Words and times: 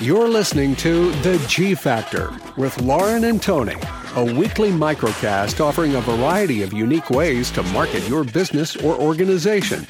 You're 0.00 0.28
listening 0.28 0.76
to 0.76 1.10
The 1.22 1.44
G 1.48 1.74
Factor 1.74 2.30
with 2.56 2.80
Lauren 2.80 3.24
and 3.24 3.42
Tony, 3.42 3.74
a 4.14 4.22
weekly 4.22 4.70
microcast 4.70 5.58
offering 5.58 5.96
a 5.96 6.00
variety 6.00 6.62
of 6.62 6.72
unique 6.72 7.10
ways 7.10 7.50
to 7.50 7.64
market 7.64 8.08
your 8.08 8.22
business 8.22 8.76
or 8.76 8.94
organization. 8.94 9.88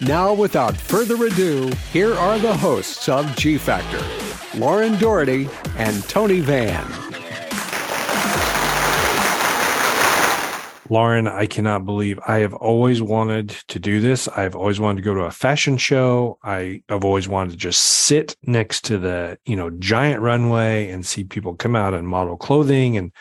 Now, 0.00 0.32
without 0.32 0.74
further 0.74 1.26
ado, 1.26 1.70
here 1.92 2.14
are 2.14 2.38
the 2.38 2.56
hosts 2.56 3.06
of 3.10 3.36
G 3.36 3.58
Factor 3.58 4.02
Lauren 4.58 4.98
Doherty 4.98 5.46
and 5.76 6.02
Tony 6.08 6.40
Van. 6.40 6.99
Lauren, 10.90 11.28
I 11.28 11.46
cannot 11.46 11.84
believe 11.84 12.18
I 12.26 12.38
have 12.38 12.52
always 12.52 13.00
wanted 13.00 13.50
to 13.68 13.78
do 13.78 14.00
this. 14.00 14.26
I've 14.26 14.56
always 14.56 14.80
wanted 14.80 14.96
to 14.96 15.04
go 15.04 15.14
to 15.14 15.20
a 15.20 15.30
fashion 15.30 15.76
show. 15.76 16.36
I 16.42 16.82
have 16.88 17.04
always 17.04 17.28
wanted 17.28 17.52
to 17.52 17.56
just 17.56 17.80
sit 17.80 18.36
next 18.42 18.84
to 18.86 18.98
the, 18.98 19.38
you 19.44 19.54
know, 19.54 19.70
giant 19.70 20.20
runway 20.20 20.90
and 20.90 21.06
see 21.06 21.22
people 21.22 21.54
come 21.54 21.76
out 21.76 21.94
in 21.94 22.06
model 22.06 22.36
clothing 22.36 22.96
and 22.96 23.12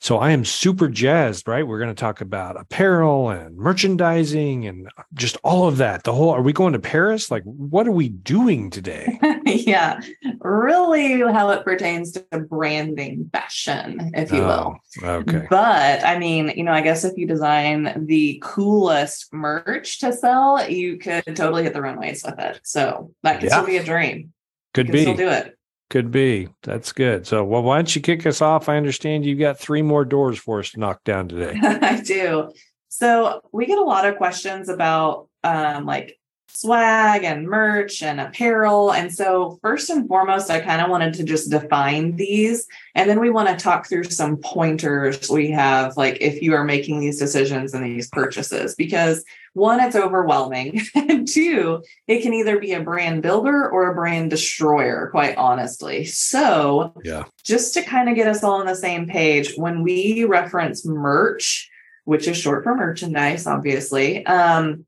so 0.00 0.18
I 0.18 0.30
am 0.30 0.44
super 0.44 0.88
jazzed, 0.88 1.48
right? 1.48 1.66
We're 1.66 1.80
going 1.80 1.94
to 1.94 2.00
talk 2.00 2.20
about 2.20 2.58
apparel 2.58 3.30
and 3.30 3.56
merchandising 3.56 4.66
and 4.66 4.88
just 5.12 5.36
all 5.42 5.66
of 5.66 5.78
that. 5.78 6.04
The 6.04 6.12
whole, 6.12 6.30
are 6.30 6.42
we 6.42 6.52
going 6.52 6.72
to 6.74 6.78
Paris? 6.78 7.32
Like, 7.32 7.42
what 7.42 7.88
are 7.88 7.92
we 7.92 8.08
doing 8.08 8.70
today? 8.70 9.18
yeah, 9.46 10.00
really 10.40 11.20
how 11.32 11.50
it 11.50 11.64
pertains 11.64 12.12
to 12.12 12.24
branding 12.48 13.28
fashion, 13.32 14.12
if 14.14 14.30
you 14.30 14.40
will. 14.42 14.78
Oh, 15.02 15.08
okay. 15.14 15.48
But 15.50 16.04
I 16.04 16.16
mean, 16.16 16.52
you 16.56 16.62
know, 16.62 16.72
I 16.72 16.80
guess 16.80 17.04
if 17.04 17.16
you 17.18 17.26
design 17.26 18.06
the 18.06 18.40
coolest 18.44 19.32
merch 19.32 19.98
to 20.00 20.12
sell, 20.12 20.68
you 20.70 20.98
could 20.98 21.24
totally 21.34 21.64
hit 21.64 21.72
the 21.72 21.82
runways 21.82 22.22
with 22.24 22.38
it. 22.38 22.60
So 22.62 23.12
that 23.24 23.40
could 23.40 23.48
Yeah. 23.48 23.56
still 23.56 23.66
be 23.66 23.78
a 23.78 23.84
dream. 23.84 24.32
Could 24.74 24.92
be. 24.92 25.02
still 25.02 25.16
do 25.16 25.28
it. 25.28 25.57
Could 25.90 26.10
be. 26.10 26.48
That's 26.62 26.92
good. 26.92 27.26
So, 27.26 27.44
well, 27.44 27.62
why 27.62 27.76
don't 27.76 27.96
you 27.96 28.02
kick 28.02 28.26
us 28.26 28.42
off? 28.42 28.68
I 28.68 28.76
understand 28.76 29.24
you've 29.24 29.38
got 29.38 29.58
three 29.58 29.80
more 29.80 30.04
doors 30.04 30.38
for 30.38 30.58
us 30.58 30.70
to 30.72 30.80
knock 30.80 31.02
down 31.04 31.28
today. 31.28 31.58
I 31.62 32.00
do. 32.00 32.52
So 32.88 33.40
we 33.52 33.66
get 33.66 33.78
a 33.78 33.84
lot 33.84 34.06
of 34.06 34.16
questions 34.16 34.68
about 34.68 35.28
um, 35.44 35.86
like 35.86 36.17
swag 36.48 37.24
and 37.24 37.46
merch 37.46 38.02
and 38.02 38.20
apparel. 38.20 38.92
And 38.92 39.12
so, 39.12 39.58
first 39.62 39.90
and 39.90 40.08
foremost, 40.08 40.50
I 40.50 40.60
kind 40.60 40.80
of 40.80 40.90
wanted 40.90 41.14
to 41.14 41.24
just 41.24 41.50
define 41.50 42.16
these. 42.16 42.66
And 42.94 43.08
then 43.08 43.20
we 43.20 43.30
want 43.30 43.48
to 43.48 43.56
talk 43.56 43.88
through 43.88 44.04
some 44.04 44.38
pointers 44.38 45.28
we 45.30 45.50
have, 45.50 45.96
like 45.96 46.18
if 46.20 46.42
you 46.42 46.54
are 46.54 46.64
making 46.64 47.00
these 47.00 47.18
decisions 47.18 47.74
and 47.74 47.84
these 47.84 48.08
purchases, 48.08 48.74
because 48.74 49.24
one, 49.54 49.80
it's 49.80 49.96
overwhelming. 49.96 50.80
and 50.94 51.26
two, 51.26 51.82
it 52.06 52.22
can 52.22 52.32
either 52.34 52.58
be 52.58 52.72
a 52.72 52.82
brand 52.82 53.22
builder 53.22 53.68
or 53.68 53.90
a 53.90 53.94
brand 53.94 54.30
destroyer, 54.30 55.08
quite 55.10 55.36
honestly. 55.36 56.04
So, 56.04 56.94
Yeah. 57.04 57.24
just 57.44 57.74
to 57.74 57.82
kind 57.82 58.08
of 58.08 58.14
get 58.14 58.28
us 58.28 58.42
all 58.42 58.60
on 58.60 58.66
the 58.66 58.74
same 58.74 59.06
page, 59.06 59.54
when 59.56 59.82
we 59.82 60.24
reference 60.24 60.84
merch, 60.86 61.68
which 62.04 62.26
is 62.26 62.36
short 62.36 62.64
for 62.64 62.74
merchandise, 62.74 63.46
obviously, 63.46 64.24
um, 64.26 64.86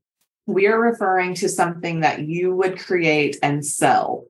we 0.51 0.67
are 0.67 0.79
referring 0.79 1.33
to 1.35 1.49
something 1.49 2.01
that 2.01 2.21
you 2.21 2.55
would 2.55 2.79
create 2.79 3.37
and 3.41 3.65
sell. 3.65 4.25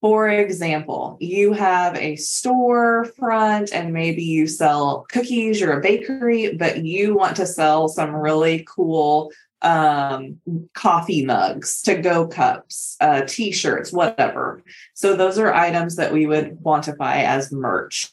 For 0.00 0.28
example, 0.28 1.18
you 1.20 1.52
have 1.52 1.94
a 1.96 2.16
storefront 2.16 3.70
and 3.74 3.92
maybe 3.92 4.22
you 4.22 4.46
sell 4.46 5.06
cookies, 5.10 5.60
you're 5.60 5.78
a 5.78 5.82
bakery, 5.82 6.54
but 6.54 6.84
you 6.84 7.14
want 7.14 7.36
to 7.36 7.46
sell 7.46 7.88
some 7.88 8.14
really 8.14 8.66
cool 8.68 9.30
um 9.62 10.40
coffee 10.72 11.22
mugs 11.22 11.82
to 11.82 11.94
go 11.94 12.26
cups 12.26 12.96
uh 13.02 13.20
t-shirts 13.26 13.92
whatever 13.92 14.62
so 14.94 15.14
those 15.14 15.38
are 15.38 15.52
items 15.52 15.96
that 15.96 16.14
we 16.14 16.24
would 16.24 16.56
quantify 16.62 17.22
as 17.24 17.52
merch 17.52 18.10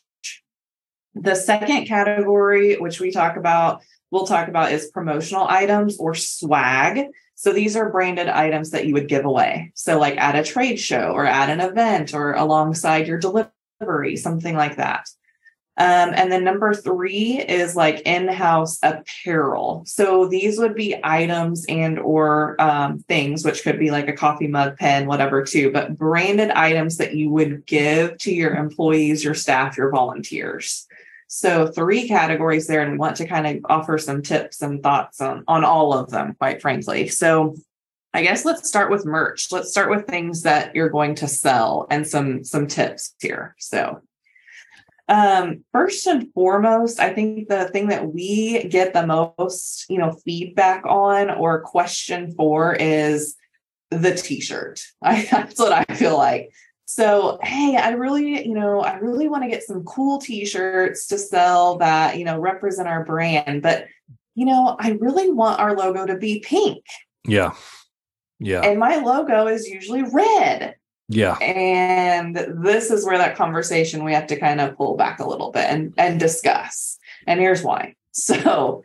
the 1.22 1.36
second 1.36 1.86
category 1.86 2.76
which 2.78 3.00
we 3.00 3.12
talk 3.12 3.38
about 3.38 3.82
we'll 4.12 4.28
talk 4.28 4.48
about 4.48 4.72
is 4.72 4.92
promotional 4.92 5.48
items 5.48 5.98
or 5.98 6.14
swag 6.14 7.08
so 7.36 7.54
these 7.54 7.76
are 7.76 7.92
branded 7.92 8.28
items 8.28 8.72
that 8.72 8.86
you 8.86 8.94
would 8.94 9.08
give 9.08 9.26
away 9.26 9.72
so 9.76 10.00
like 10.00 10.18
at 10.18 10.36
a 10.36 10.44
trade 10.44 10.78
show 10.78 11.12
or 11.12 11.26
at 11.26 11.50
an 11.50 11.60
event 11.60 12.14
or 12.14 12.34
alongside 12.34 13.08
your 13.08 13.20
delivery 13.20 14.16
something 14.16 14.56
like 14.56 14.78
that 14.78 15.08
um, 15.80 16.14
and 16.16 16.32
then 16.32 16.44
number 16.44 16.74
three 16.74 17.40
is 17.40 17.76
like 17.76 18.02
in-house 18.02 18.80
apparel. 18.82 19.84
So 19.86 20.28
these 20.28 20.58
would 20.58 20.74
be 20.74 21.00
items 21.04 21.68
and 21.70 22.00
or 22.00 22.60
um, 22.60 23.00
things, 23.08 23.46
which 23.46 23.62
could 23.62 23.78
be 23.78 23.92
like 23.92 24.08
a 24.08 24.14
coffee 24.14 24.48
mug, 24.48 24.78
pen, 24.78 25.06
whatever, 25.06 25.44
too. 25.44 25.72
But 25.72 25.96
branded 25.96 26.50
items 26.50 26.98
that 26.98 27.14
you 27.14 27.30
would 27.30 27.68
give 27.68 28.18
to 28.20 28.34
your 28.34 28.56
employees, 28.56 29.24
your 29.24 29.36
staff, 29.36 29.78
your 29.78 29.92
volunteers. 29.92 30.87
So 31.28 31.68
three 31.68 32.08
categories 32.08 32.68
there, 32.68 32.82
and 32.82 33.00
want 33.00 33.18
to 33.18 33.28
kind 33.28 33.48
of 33.48 33.66
offer 33.70 33.98
some 33.98 34.22
tips 34.22 34.62
and 34.62 34.82
thoughts 34.82 35.22
on 35.22 35.44
on 35.48 35.64
all 35.64 35.94
of 35.94 36.10
them, 36.10 36.36
quite 36.40 36.62
frankly. 36.62 37.08
So. 37.08 37.56
I 38.14 38.24
guess 38.24 38.46
let's 38.46 38.68
start 38.68 38.90
with 38.90 39.06
merch. 39.06 39.52
Let's 39.52 39.70
start 39.70 39.92
with 39.92 40.08
things 40.08 40.42
that 40.42 40.74
you're 40.74 40.90
going 40.90 41.14
to 41.16 41.28
sell 41.28 41.86
and 41.92 42.08
some 42.08 42.44
some 42.44 42.66
tips 42.66 43.14
here. 43.20 43.54
So 43.60 44.02
um, 45.10 45.64
first 45.72 46.06
and 46.08 46.32
foremost, 46.34 47.00
I 47.00 47.14
think 47.14 47.48
the 47.48 47.66
thing 47.70 47.88
that 47.88 48.14
we 48.14 48.64
get 48.68 48.94
the 48.94 49.06
most, 49.06 49.86
you 49.90 49.98
know, 49.98 50.12
feedback 50.26 50.86
on 50.86 51.30
or 51.30 51.62
question 51.62 52.34
for 52.34 52.74
is 52.74 53.36
the 53.90 54.14
t-shirt. 54.14 54.82
I, 55.02 55.26
that's 55.32 55.60
what 55.60 55.72
I 55.72 55.94
feel 55.96 56.18
like. 56.18 56.52
So, 56.90 57.38
hey, 57.44 57.76
I 57.76 57.90
really, 57.92 58.48
you 58.48 58.54
know, 58.54 58.80
I 58.80 58.96
really 58.96 59.28
want 59.28 59.44
to 59.44 59.50
get 59.50 59.64
some 59.64 59.84
cool 59.84 60.20
t-shirts 60.20 61.08
to 61.08 61.18
sell 61.18 61.78
that, 61.80 62.18
you 62.18 62.24
know, 62.24 62.40
represent 62.40 62.88
our 62.88 63.04
brand, 63.04 63.62
but 63.62 63.88
you 64.36 64.46
know, 64.46 64.78
I 64.80 64.92
really 64.92 65.30
want 65.30 65.60
our 65.60 65.76
logo 65.76 66.06
to 66.06 66.16
be 66.16 66.40
pink. 66.40 66.86
Yeah. 67.26 67.56
Yeah. 68.40 68.62
And 68.62 68.80
my 68.80 68.98
logo 68.98 69.48
is 69.48 69.68
usually 69.68 70.04
red. 70.04 70.76
Yeah. 71.10 71.34
And 71.42 72.38
this 72.64 72.90
is 72.90 73.06
where 73.06 73.18
that 73.18 73.36
conversation 73.36 74.06
we 74.06 74.14
have 74.14 74.28
to 74.28 74.40
kind 74.40 74.62
of 74.62 74.78
pull 74.78 74.96
back 74.96 75.20
a 75.20 75.28
little 75.28 75.52
bit 75.52 75.66
and, 75.66 75.94
and 75.98 76.20
discuss. 76.20 76.98
And 77.28 77.40
here's 77.40 77.64
why. 77.64 77.96
So, 78.20 78.82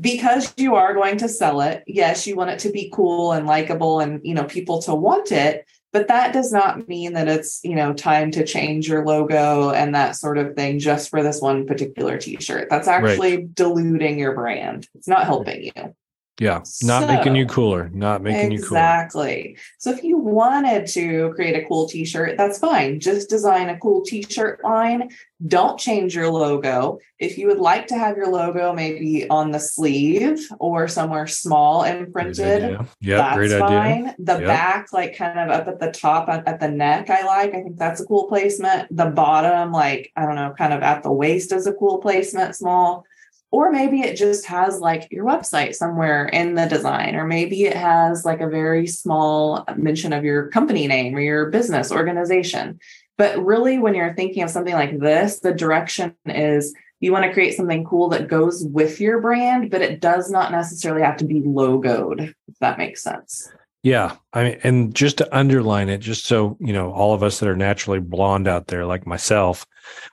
because 0.00 0.52
you 0.56 0.74
are 0.74 0.92
going 0.92 1.18
to 1.18 1.28
sell 1.28 1.60
it, 1.60 1.84
yes, 1.86 2.26
you 2.26 2.34
want 2.34 2.50
it 2.50 2.58
to 2.60 2.72
be 2.72 2.90
cool 2.92 3.30
and 3.30 3.46
likable 3.46 4.00
and, 4.00 4.20
you 4.24 4.34
know, 4.34 4.42
people 4.42 4.82
to 4.82 4.94
want 4.94 5.30
it. 5.30 5.66
But 5.92 6.08
that 6.08 6.32
does 6.32 6.52
not 6.52 6.86
mean 6.88 7.14
that 7.14 7.26
it's, 7.26 7.60
you 7.64 7.74
know, 7.74 7.92
time 7.92 8.30
to 8.32 8.46
change 8.46 8.88
your 8.88 9.04
logo 9.04 9.70
and 9.70 9.94
that 9.94 10.14
sort 10.14 10.38
of 10.38 10.54
thing 10.54 10.78
just 10.78 11.10
for 11.10 11.22
this 11.22 11.40
one 11.40 11.66
particular 11.66 12.16
t 12.16 12.36
shirt. 12.40 12.68
That's 12.70 12.86
actually 12.86 13.48
diluting 13.52 14.18
your 14.18 14.34
brand. 14.34 14.88
It's 14.94 15.08
not 15.08 15.24
helping 15.24 15.64
you. 15.64 15.94
Yeah. 16.40 16.62
Not 16.82 17.06
making 17.06 17.36
you 17.36 17.44
cooler. 17.44 17.90
Not 17.92 18.22
making 18.22 18.52
you 18.52 18.58
cooler. 18.62 18.78
Exactly. 18.80 19.58
So 19.78 19.90
if 19.90 20.02
you 20.02 20.16
wanted 20.16 20.86
to 20.88 21.32
create 21.34 21.54
a 21.54 21.66
cool 21.68 21.86
t-shirt, 21.86 22.38
that's 22.38 22.58
fine. 22.58 22.98
Just 22.98 23.28
design 23.28 23.68
a 23.68 23.78
cool 23.78 24.00
t-shirt 24.02 24.64
line. 24.64 25.10
Don't 25.46 25.78
change 25.78 26.14
your 26.14 26.30
logo. 26.30 26.98
If 27.18 27.36
you 27.36 27.46
would 27.48 27.58
like 27.58 27.86
to 27.88 27.98
have 27.98 28.16
your 28.16 28.28
logo 28.28 28.72
maybe 28.72 29.28
on 29.28 29.50
the 29.50 29.60
sleeve 29.60 30.40
or 30.58 30.88
somewhere 30.88 31.26
small 31.26 31.84
imprinted, 31.84 32.64
idea. 32.64 32.86
Yeah. 33.00 33.16
that's 33.16 33.36
Great 33.36 33.52
idea. 33.52 33.60
fine. 33.60 34.14
The 34.18 34.38
Yep. 34.38 34.46
back, 34.46 34.92
like 34.94 35.16
kind 35.16 35.38
of 35.38 35.50
up 35.50 35.68
at 35.68 35.78
the 35.78 35.90
top 35.92 36.30
at, 36.30 36.48
at 36.48 36.58
the 36.58 36.68
neck, 36.70 37.10
I 37.10 37.22
like. 37.26 37.50
I 37.54 37.62
think 37.62 37.76
that's 37.76 38.00
a 38.00 38.06
cool 38.06 38.28
placement. 38.28 38.94
The 38.96 39.06
bottom, 39.06 39.72
like, 39.72 40.10
I 40.16 40.24
don't 40.24 40.36
know, 40.36 40.54
kind 40.56 40.72
of 40.72 40.80
at 40.82 41.02
the 41.02 41.12
waist 41.12 41.52
is 41.52 41.66
a 41.66 41.74
cool 41.74 41.98
placement, 41.98 42.56
small. 42.56 43.04
Or 43.52 43.72
maybe 43.72 44.02
it 44.02 44.16
just 44.16 44.46
has 44.46 44.78
like 44.78 45.08
your 45.10 45.24
website 45.24 45.74
somewhere 45.74 46.26
in 46.26 46.54
the 46.54 46.66
design, 46.66 47.16
or 47.16 47.26
maybe 47.26 47.64
it 47.64 47.76
has 47.76 48.24
like 48.24 48.40
a 48.40 48.48
very 48.48 48.86
small 48.86 49.64
mention 49.76 50.12
of 50.12 50.22
your 50.22 50.48
company 50.48 50.86
name 50.86 51.16
or 51.16 51.20
your 51.20 51.50
business 51.50 51.90
organization. 51.90 52.78
But 53.18 53.44
really, 53.44 53.78
when 53.78 53.94
you're 53.94 54.14
thinking 54.14 54.44
of 54.44 54.50
something 54.50 54.72
like 54.72 54.98
this, 55.00 55.40
the 55.40 55.52
direction 55.52 56.14
is 56.26 56.74
you 57.00 57.12
want 57.12 57.24
to 57.24 57.32
create 57.32 57.56
something 57.56 57.84
cool 57.84 58.08
that 58.10 58.28
goes 58.28 58.64
with 58.64 59.00
your 59.00 59.20
brand, 59.20 59.70
but 59.70 59.82
it 59.82 60.00
does 60.00 60.30
not 60.30 60.52
necessarily 60.52 61.02
have 61.02 61.16
to 61.16 61.24
be 61.24 61.40
logoed, 61.40 62.32
if 62.46 62.58
that 62.60 62.78
makes 62.78 63.02
sense. 63.02 63.50
Yeah. 63.82 64.16
I 64.32 64.44
mean, 64.44 64.60
and 64.62 64.94
just 64.94 65.18
to 65.18 65.36
underline 65.36 65.88
it, 65.88 65.98
just 65.98 66.26
so, 66.26 66.56
you 66.60 66.72
know, 66.72 66.92
all 66.92 67.14
of 67.14 67.22
us 67.22 67.40
that 67.40 67.48
are 67.48 67.56
naturally 67.56 67.98
blonde 67.98 68.46
out 68.46 68.68
there, 68.68 68.86
like 68.86 69.04
myself, 69.04 69.66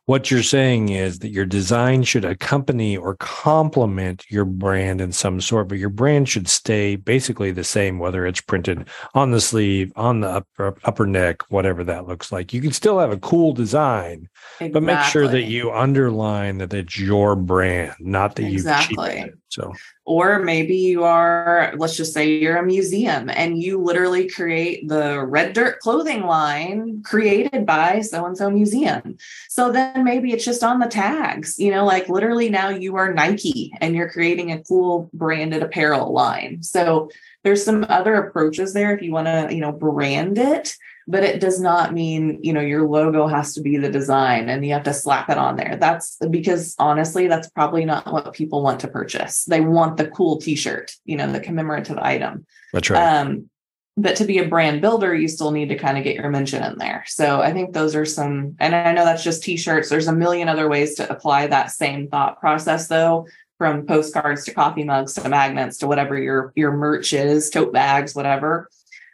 what 0.06 0.32
you're 0.32 0.42
saying 0.42 0.90
is 0.90 1.20
that 1.20 1.30
your 1.30 1.46
design 1.46 2.02
should 2.02 2.26
accompany 2.26 2.98
or 2.98 3.16
complement 3.18 4.26
your 4.30 4.46
brand 4.46 5.02
in 5.02 5.12
some 5.12 5.40
sort, 5.40 5.68
but 5.68 5.78
your 5.78 5.90
brand 5.90 6.28
should 6.28 6.48
stay 6.48 6.96
basically 6.96 7.52
the 7.52 7.64
same, 7.64 8.00
whether 8.00 8.26
it's 8.26 8.42
printed 8.42 8.88
on 9.14 9.30
the 9.30 9.42
sleeve, 9.42 9.94
on 9.96 10.22
the 10.22 10.30
upper, 10.30 10.76
upper 10.84 11.06
neck, 11.06 11.44
whatever 11.52 11.84
that 11.84 12.08
looks 12.08 12.32
like. 12.32 12.54
You 12.54 12.62
can 12.62 12.72
still 12.72 12.98
have 12.98 13.12
a 13.12 13.18
cool 13.18 13.54
design, 13.54 14.30
but 14.60 14.82
make 14.82 15.04
sure 15.04 15.28
that 15.28 15.44
you 15.44 15.72
underline 15.72 16.58
that 16.58 16.74
it's 16.74 16.98
your 16.98 17.36
brand, 17.36 17.94
not 18.00 18.36
that 18.38 18.44
you've 18.44 18.62
Exactly. 18.62 18.96
cheapened 18.96 19.30
it. 19.30 19.38
So, 19.50 19.74
Or 20.06 20.40
maybe 20.40 20.76
you 20.76 21.04
are, 21.04 21.74
let's 21.78 21.96
just 21.96 22.14
say 22.14 22.38
you're 22.38 22.58
a 22.58 22.66
museum 22.66 23.30
and 23.30 23.62
you 23.62 23.82
literally 23.82 24.07
literally 24.08 24.30
create 24.30 24.88
the 24.88 25.24
red 25.26 25.54
dirt 25.54 25.80
clothing 25.80 26.24
line 26.24 27.02
created 27.04 27.66
by 27.66 28.02
so 28.02 28.26
and 28.26 28.38
so 28.38 28.50
museum. 28.50 29.18
So 29.50 29.72
then 29.72 30.04
maybe 30.04 30.32
it's 30.32 30.46
just 30.46 30.64
on 30.64 30.80
the 30.80 30.88
tags, 30.88 31.60
you 31.60 31.72
know, 31.72 31.86
like 31.86 32.10
literally 32.10 32.50
now 32.50 32.70
you 32.70 32.96
are 32.96 33.14
Nike 33.14 33.74
and 33.82 33.96
you're 33.96 34.10
creating 34.10 34.52
a 34.52 34.64
cool 34.64 35.10
branded 35.14 35.64
apparel 35.64 36.12
line. 36.12 36.64
So 36.64 37.10
there's 37.44 37.64
some 37.64 37.86
other 37.90 38.16
approaches 38.16 38.74
there 38.74 38.96
if 38.96 39.02
you 39.02 39.12
want 39.12 39.28
to, 39.28 39.54
you 39.54 39.62
know, 39.62 39.72
brand 39.72 40.38
it 40.38 40.76
but 41.10 41.24
it 41.24 41.40
does 41.40 41.60
not 41.60 41.94
mean 41.94 42.40
you 42.44 42.52
know 42.52 42.60
your 42.60 42.88
logo 42.88 43.28
has 43.28 43.54
to 43.54 43.62
be 43.62 43.78
the 43.78 43.90
design 43.90 44.50
and 44.50 44.66
you 44.66 44.74
have 44.74 44.84
to 44.84 44.94
slap 44.94 45.30
it 45.30 45.38
on 45.38 45.56
there 45.56 45.78
that's 45.80 46.18
because 46.30 46.76
honestly 46.80 47.28
that's 47.28 47.50
probably 47.50 47.86
not 47.86 48.12
what 48.12 48.34
people 48.34 48.62
want 48.62 48.82
to 48.82 48.88
purchase 48.88 49.46
they 49.46 49.62
want 49.62 49.98
the 49.98 50.08
cool 50.08 50.38
t-shirt 50.38 50.92
you 51.06 51.16
know 51.16 51.32
the 51.32 51.40
commemorative 51.40 51.98
item 51.98 52.46
that's 52.74 52.90
right 52.90 53.20
um, 53.20 53.50
but 53.98 54.16
to 54.16 54.26
be 54.26 54.38
a 54.38 54.48
brand 54.48 54.80
builder 54.80 55.14
you 55.14 55.28
still 55.28 55.52
need 55.52 55.70
to 55.70 55.76
kind 55.76 55.98
of 55.98 56.04
get 56.04 56.16
your 56.16 56.30
mention 56.30 56.64
in 56.64 56.78
there. 56.78 57.04
So 57.08 57.42
i 57.42 57.52
think 57.52 57.74
those 57.74 57.96
are 57.96 58.06
some 58.06 58.56
and 58.60 58.76
i 58.76 58.92
know 58.92 59.04
that's 59.04 59.24
just 59.24 59.44
t-shirts. 59.44 59.90
There's 59.90 60.08
a 60.08 60.14
million 60.14 60.48
other 60.48 60.70
ways 60.70 60.96
to 60.96 61.12
apply 61.12 61.48
that 61.48 61.72
same 61.72 62.08
thought 62.08 62.40
process 62.40 62.88
though 62.88 63.28
from 63.58 63.88
postcards 63.88 64.46
to 64.46 64.54
coffee 64.54 64.84
mugs 64.84 65.14
to 65.14 65.28
magnets 65.28 65.78
to 65.80 65.88
whatever 65.88 66.18
your 66.18 66.54
your 66.56 66.72
merch 66.72 67.12
is 67.14 67.50
tote 67.50 67.74
bags 67.74 68.16
whatever. 68.16 68.70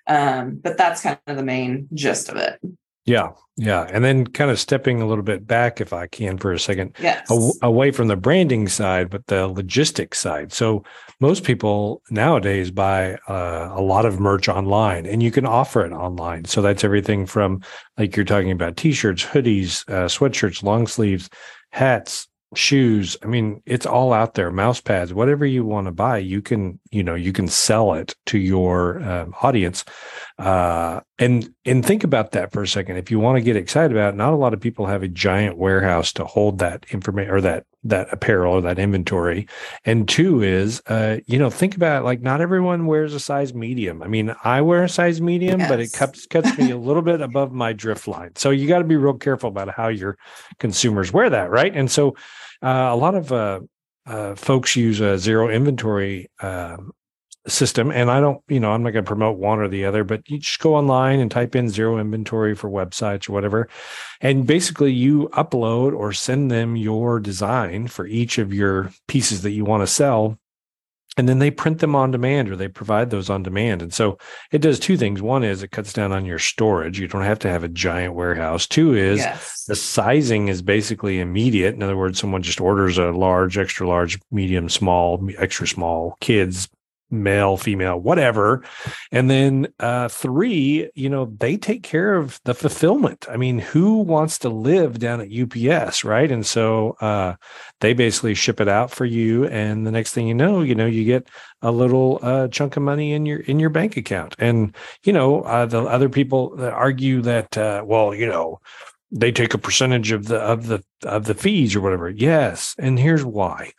Um, 0.05 0.59
but 0.61 0.77
that's 0.77 1.01
kind 1.01 1.17
of 1.27 1.37
the 1.37 1.43
main 1.43 1.87
gist 1.93 2.27
of 2.27 2.35
it. 2.35 2.59
Yeah, 3.05 3.31
yeah, 3.57 3.85
and 3.91 4.03
then 4.03 4.25
kind 4.25 4.49
of 4.49 4.59
stepping 4.59 5.01
a 5.01 5.05
little 5.05 5.23
bit 5.23 5.45
back, 5.45 5.79
if 5.81 5.93
I 5.93 6.07
can, 6.07 6.37
for 6.37 6.53
a 6.53 6.59
second, 6.59 6.95
yes. 6.99 7.29
away 7.61 7.91
from 7.91 8.07
the 8.07 8.15
branding 8.15 8.67
side, 8.67 9.09
but 9.09 9.27
the 9.27 9.47
logistics 9.47 10.19
side. 10.19 10.53
So 10.53 10.83
most 11.19 11.43
people 11.43 12.01
nowadays 12.09 12.71
buy 12.71 13.15
uh, 13.27 13.71
a 13.73 13.81
lot 13.81 14.05
of 14.05 14.19
merch 14.19 14.47
online, 14.47 15.05
and 15.05 15.21
you 15.21 15.31
can 15.31 15.45
offer 15.45 15.85
it 15.85 15.91
online. 15.91 16.45
So 16.45 16.61
that's 16.61 16.83
everything 16.83 17.25
from 17.25 17.61
like 17.97 18.15
you're 18.15 18.25
talking 18.25 18.51
about 18.51 18.77
t-shirts, 18.77 19.23
hoodies, 19.23 19.87
uh, 19.89 20.07
sweatshirts, 20.07 20.63
long 20.63 20.87
sleeves, 20.87 21.29
hats, 21.71 22.27
shoes 22.57 23.17
i 23.23 23.25
mean 23.25 23.61
it's 23.65 23.85
all 23.85 24.13
out 24.13 24.33
there 24.33 24.51
mouse 24.51 24.81
pads 24.81 25.13
whatever 25.13 25.45
you 25.45 25.65
want 25.65 25.85
to 25.87 25.91
buy 25.91 26.17
you 26.17 26.41
can 26.41 26.79
you 26.91 27.03
know 27.03 27.15
you 27.15 27.33
can 27.33 27.47
sell 27.47 27.93
it 27.93 28.15
to 28.25 28.37
your 28.37 29.01
um, 29.03 29.33
audience. 29.41 29.85
Uh, 30.39 31.01
and 31.19 31.53
and 31.65 31.85
think 31.85 32.03
about 32.03 32.31
that 32.31 32.51
for 32.51 32.63
a 32.63 32.67
second. 32.67 32.97
If 32.97 33.11
you 33.11 33.19
want 33.19 33.37
to 33.37 33.43
get 33.43 33.55
excited 33.55 33.95
about 33.95 34.13
it 34.13 34.17
not 34.17 34.33
a 34.33 34.37
lot 34.37 34.53
of 34.53 34.61
people 34.61 34.85
have 34.85 35.03
a 35.03 35.07
giant 35.07 35.57
warehouse 35.57 36.13
to 36.13 36.25
hold 36.25 36.59
that 36.59 36.85
information 36.91 37.31
or 37.31 37.41
that 37.41 37.65
that 37.83 38.11
apparel 38.11 38.53
or 38.53 38.61
that 38.61 38.79
inventory. 38.79 39.47
And 39.85 40.07
two 40.07 40.41
is 40.41 40.81
uh, 40.87 41.17
you 41.25 41.37
know 41.37 41.49
think 41.49 41.75
about 41.75 42.01
it, 42.01 42.05
like 42.05 42.21
not 42.21 42.41
everyone 42.41 42.85
wears 42.85 43.13
a 43.13 43.19
size 43.19 43.53
medium. 43.53 44.01
I 44.01 44.07
mean 44.07 44.35
i 44.43 44.61
wear 44.61 44.83
a 44.83 44.89
size 44.89 45.21
medium 45.21 45.59
yes. 45.59 45.69
but 45.69 45.79
it 45.79 45.93
cuts 45.93 46.25
cuts 46.27 46.57
me 46.57 46.71
a 46.71 46.77
little 46.77 47.01
bit 47.01 47.21
above 47.21 47.51
my 47.51 47.73
drift 47.73 48.07
line. 48.07 48.35
So 48.35 48.49
you 48.49 48.67
got 48.67 48.79
to 48.79 48.85
be 48.85 48.95
real 48.95 49.13
careful 49.13 49.49
about 49.49 49.69
how 49.69 49.87
your 49.87 50.17
consumers 50.59 51.11
wear 51.11 51.29
that 51.29 51.49
right? 51.49 51.75
And 51.75 51.91
so 51.91 52.15
uh, 52.61 52.89
a 52.91 52.95
lot 52.95 53.15
of 53.15 53.31
uh, 53.31 53.61
uh, 54.05 54.35
folks 54.35 54.75
use 54.75 54.99
a 54.99 55.17
zero 55.17 55.49
inventory 55.49 56.29
um, 56.41 56.91
system, 57.47 57.91
and 57.91 58.09
I 58.09 58.21
don't, 58.21 58.41
you 58.47 58.59
know, 58.59 58.71
I'm 58.71 58.83
not 58.83 58.91
going 58.91 59.03
to 59.03 59.07
promote 59.07 59.37
one 59.37 59.59
or 59.59 59.67
the 59.67 59.85
other, 59.85 60.03
but 60.03 60.29
you 60.29 60.39
just 60.39 60.59
go 60.59 60.75
online 60.75 61.19
and 61.19 61.29
type 61.29 61.55
in 61.55 61.69
zero 61.69 61.97
inventory 61.97 62.55
for 62.55 62.69
websites 62.69 63.29
or 63.29 63.33
whatever, 63.33 63.67
and 64.21 64.47
basically 64.47 64.93
you 64.93 65.29
upload 65.33 65.93
or 65.93 66.13
send 66.13 66.49
them 66.49 66.75
your 66.75 67.19
design 67.19 67.87
for 67.87 68.07
each 68.07 68.37
of 68.37 68.53
your 68.53 68.91
pieces 69.07 69.41
that 69.41 69.51
you 69.51 69.65
want 69.65 69.81
to 69.81 69.87
sell 69.87 70.37
and 71.17 71.29
then 71.29 71.39
they 71.39 71.51
print 71.51 71.79
them 71.79 71.95
on 71.95 72.11
demand 72.11 72.49
or 72.49 72.55
they 72.55 72.67
provide 72.67 73.09
those 73.09 73.29
on 73.29 73.43
demand 73.43 73.81
and 73.81 73.93
so 73.93 74.17
it 74.51 74.59
does 74.59 74.79
two 74.79 74.97
things. 74.97 75.21
One 75.21 75.43
is 75.43 75.61
it 75.61 75.71
cuts 75.71 75.93
down 75.93 76.11
on 76.11 76.25
your 76.25 76.39
storage. 76.39 76.99
You 76.99 77.07
don't 77.07 77.23
have 77.23 77.39
to 77.39 77.49
have 77.49 77.63
a 77.63 77.69
giant 77.69 78.15
warehouse. 78.15 78.67
Two 78.67 78.95
is 78.95 79.19
yes. 79.19 79.65
the 79.65 79.75
sizing 79.75 80.47
is 80.47 80.61
basically 80.61 81.19
immediate. 81.19 81.75
In 81.75 81.83
other 81.83 81.97
words 81.97 82.19
someone 82.19 82.41
just 82.41 82.59
orders 82.59 82.97
a 82.97 83.11
large 83.11 83.57
extra 83.57 83.87
large 83.87 84.19
medium 84.31 84.69
small 84.69 85.29
extra 85.37 85.67
small 85.67 86.17
kids 86.19 86.67
male, 87.13 87.57
female, 87.57 87.97
whatever. 87.99 88.63
And 89.11 89.29
then 89.29 89.67
uh, 89.79 90.07
three, 90.07 90.89
you 90.95 91.09
know, 91.09 91.25
they 91.25 91.57
take 91.57 91.83
care 91.83 92.15
of 92.15 92.39
the 92.43 92.53
fulfillment. 92.53 93.25
I 93.29 93.37
mean, 93.37 93.59
who 93.59 93.99
wants 93.99 94.39
to 94.39 94.49
live 94.49 94.99
down 94.99 95.21
at 95.21 95.31
UPS, 95.31 96.03
right? 96.03 96.31
And 96.31 96.45
so 96.45 96.97
uh, 96.99 97.35
they 97.79 97.93
basically 97.93 98.33
ship 98.33 98.59
it 98.59 98.67
out 98.67 98.91
for 98.91 99.05
you, 99.05 99.45
and 99.45 99.85
the 99.85 99.91
next 99.91 100.13
thing 100.13 100.27
you 100.27 100.33
know, 100.33 100.61
you 100.61 100.75
know, 100.75 100.85
you 100.85 101.05
get 101.05 101.29
a 101.61 101.71
little 101.71 102.19
uh, 102.21 102.47
chunk 102.47 102.75
of 102.75 102.83
money 102.83 103.13
in 103.13 103.25
your 103.25 103.39
in 103.41 103.59
your 103.59 103.69
bank 103.69 103.95
account. 103.97 104.35
And 104.39 104.75
you 105.03 105.13
know, 105.13 105.41
uh, 105.41 105.65
the 105.65 105.83
other 105.83 106.09
people 106.09 106.55
that 106.57 106.73
argue 106.73 107.21
that, 107.21 107.57
uh, 107.57 107.83
well, 107.85 108.13
you 108.13 108.27
know 108.27 108.59
they 109.13 109.31
take 109.31 109.53
a 109.53 109.59
percentage 109.59 110.11
of 110.11 110.27
the 110.27 110.39
of 110.39 110.67
the 110.67 110.83
of 111.03 111.25
the 111.25 111.35
fees 111.35 111.75
or 111.75 111.81
whatever. 111.81 112.09
Yes, 112.09 112.75
and 112.79 112.97
here's 112.97 113.23
why 113.23 113.71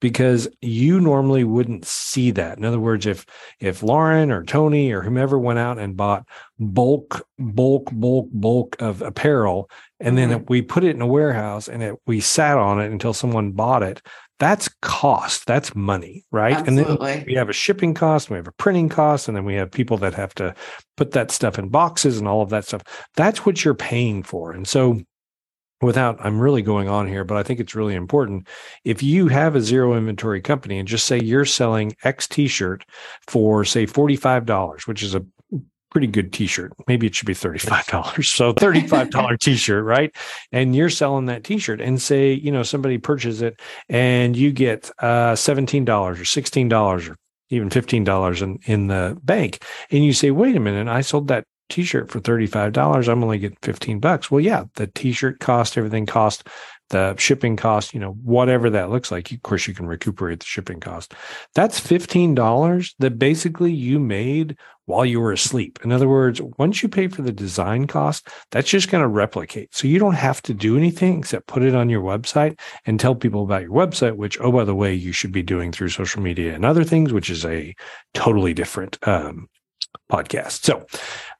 because 0.00 0.48
you 0.60 1.00
normally 1.00 1.44
wouldn't 1.44 1.84
see 1.84 2.30
that. 2.32 2.58
In 2.58 2.64
other 2.64 2.80
words, 2.80 3.06
if 3.06 3.24
if 3.60 3.82
Lauren 3.82 4.30
or 4.30 4.44
Tony 4.44 4.92
or 4.92 5.02
whomever 5.02 5.38
went 5.38 5.58
out 5.58 5.78
and 5.78 5.96
bought 5.96 6.26
bulk, 6.58 7.26
bulk, 7.38 7.88
bulk, 7.92 8.28
bulk 8.32 8.76
of 8.80 9.02
apparel, 9.02 9.70
and 10.00 10.18
then 10.18 10.30
mm-hmm. 10.30 10.44
we 10.48 10.62
put 10.62 10.84
it 10.84 10.94
in 10.94 11.02
a 11.02 11.06
warehouse 11.06 11.68
and 11.68 11.82
it, 11.82 11.94
we 12.06 12.20
sat 12.20 12.58
on 12.58 12.80
it 12.80 12.90
until 12.90 13.14
someone 13.14 13.52
bought 13.52 13.82
it, 13.82 14.02
that's 14.38 14.68
cost. 14.82 15.46
That's 15.46 15.74
money, 15.74 16.24
right? 16.30 16.56
Absolutely. 16.56 17.12
And 17.12 17.20
then 17.20 17.24
we 17.26 17.34
have 17.34 17.48
a 17.48 17.54
shipping 17.54 17.94
cost, 17.94 18.28
we 18.28 18.36
have 18.36 18.46
a 18.46 18.52
printing 18.52 18.88
cost, 18.88 19.28
and 19.28 19.36
then 19.36 19.44
we 19.44 19.54
have 19.54 19.70
people 19.70 19.96
that 19.98 20.14
have 20.14 20.34
to 20.34 20.54
put 20.96 21.12
that 21.12 21.30
stuff 21.30 21.58
in 21.58 21.68
boxes 21.70 22.18
and 22.18 22.28
all 22.28 22.42
of 22.42 22.50
that 22.50 22.66
stuff. 22.66 22.82
That's 23.16 23.46
what 23.46 23.64
you're 23.64 23.74
paying 23.74 24.22
for. 24.22 24.52
And 24.52 24.68
so 24.68 25.00
without 25.80 26.18
I'm 26.24 26.40
really 26.40 26.62
going 26.62 26.88
on 26.88 27.06
here, 27.06 27.24
but 27.24 27.36
I 27.36 27.42
think 27.42 27.60
it's 27.60 27.74
really 27.74 27.94
important. 27.94 28.48
If 28.84 29.02
you 29.02 29.28
have 29.28 29.56
a 29.56 29.60
zero 29.60 29.94
inventory 29.94 30.40
company 30.40 30.78
and 30.78 30.88
just 30.88 31.06
say 31.06 31.20
you're 31.20 31.44
selling 31.44 31.96
X 32.04 32.26
t-shirt 32.26 32.84
for 33.26 33.64
say 33.64 33.86
$45, 33.86 34.86
which 34.86 35.02
is 35.02 35.14
a 35.14 35.24
pretty 35.90 36.06
good 36.06 36.30
t-shirt. 36.30 36.74
Maybe 36.86 37.06
it 37.06 37.14
should 37.14 37.26
be 37.26 37.32
$35. 37.32 38.24
So 38.26 38.52
$35 38.52 39.38
t-shirt, 39.40 39.82
right? 39.82 40.14
And 40.52 40.76
you're 40.76 40.90
selling 40.90 41.24
that 41.26 41.42
t-shirt 41.42 41.80
and 41.80 42.02
say, 42.02 42.32
you 42.34 42.52
know, 42.52 42.62
somebody 42.62 42.98
purchases 42.98 43.40
it 43.40 43.60
and 43.88 44.36
you 44.36 44.52
get 44.52 44.90
uh, 44.98 45.32
$17 45.32 45.88
or 45.88 46.14
$16 46.14 47.10
or 47.10 47.16
even 47.48 47.70
$15 47.70 48.42
in, 48.42 48.58
in 48.66 48.88
the 48.88 49.16
bank. 49.22 49.62
And 49.90 50.04
you 50.04 50.12
say, 50.12 50.30
wait 50.30 50.56
a 50.56 50.60
minute, 50.60 50.88
I 50.88 51.00
sold 51.00 51.28
that 51.28 51.44
t-shirt 51.68 52.10
for 52.10 52.20
$35 52.20 53.08
i'm 53.08 53.22
only 53.22 53.38
getting 53.38 53.58
15 53.62 54.00
bucks. 54.00 54.30
Well 54.30 54.40
yeah 54.40 54.64
the 54.74 54.86
t-shirt 54.88 55.40
cost 55.40 55.76
everything 55.76 56.06
cost 56.06 56.48
the 56.90 57.16
shipping 57.16 57.56
cost 57.56 57.92
you 57.92 58.00
know 58.00 58.12
whatever 58.12 58.70
that 58.70 58.90
looks 58.90 59.10
like 59.10 59.30
of 59.32 59.42
course 59.42 59.66
you 59.66 59.74
can 59.74 59.86
recuperate 59.86 60.40
the 60.40 60.46
shipping 60.46 60.80
cost. 60.80 61.14
That's 61.54 61.80
$15 61.80 62.94
that 63.00 63.18
basically 63.18 63.72
you 63.72 63.98
made 63.98 64.56
while 64.84 65.04
you 65.04 65.18
were 65.18 65.32
asleep. 65.32 65.80
In 65.82 65.90
other 65.90 66.08
words 66.08 66.40
once 66.58 66.82
you 66.82 66.88
pay 66.88 67.08
for 67.08 67.22
the 67.22 67.32
design 67.32 67.86
cost 67.86 68.28
that's 68.52 68.70
just 68.70 68.90
going 68.90 69.02
to 69.02 69.08
replicate. 69.08 69.74
So 69.74 69.88
you 69.88 69.98
don't 69.98 70.14
have 70.14 70.40
to 70.42 70.54
do 70.54 70.76
anything 70.76 71.18
except 71.18 71.48
put 71.48 71.64
it 71.64 71.74
on 71.74 71.90
your 71.90 72.02
website 72.02 72.58
and 72.84 73.00
tell 73.00 73.14
people 73.14 73.42
about 73.42 73.62
your 73.62 73.72
website 73.72 74.16
which 74.16 74.38
oh 74.40 74.52
by 74.52 74.64
the 74.64 74.74
way 74.74 74.94
you 74.94 75.12
should 75.12 75.32
be 75.32 75.42
doing 75.42 75.72
through 75.72 75.88
social 75.88 76.22
media 76.22 76.54
and 76.54 76.64
other 76.64 76.84
things 76.84 77.12
which 77.12 77.30
is 77.30 77.44
a 77.44 77.74
totally 78.14 78.54
different 78.54 78.96
um, 79.08 79.48
podcast. 80.10 80.64
So 80.64 80.86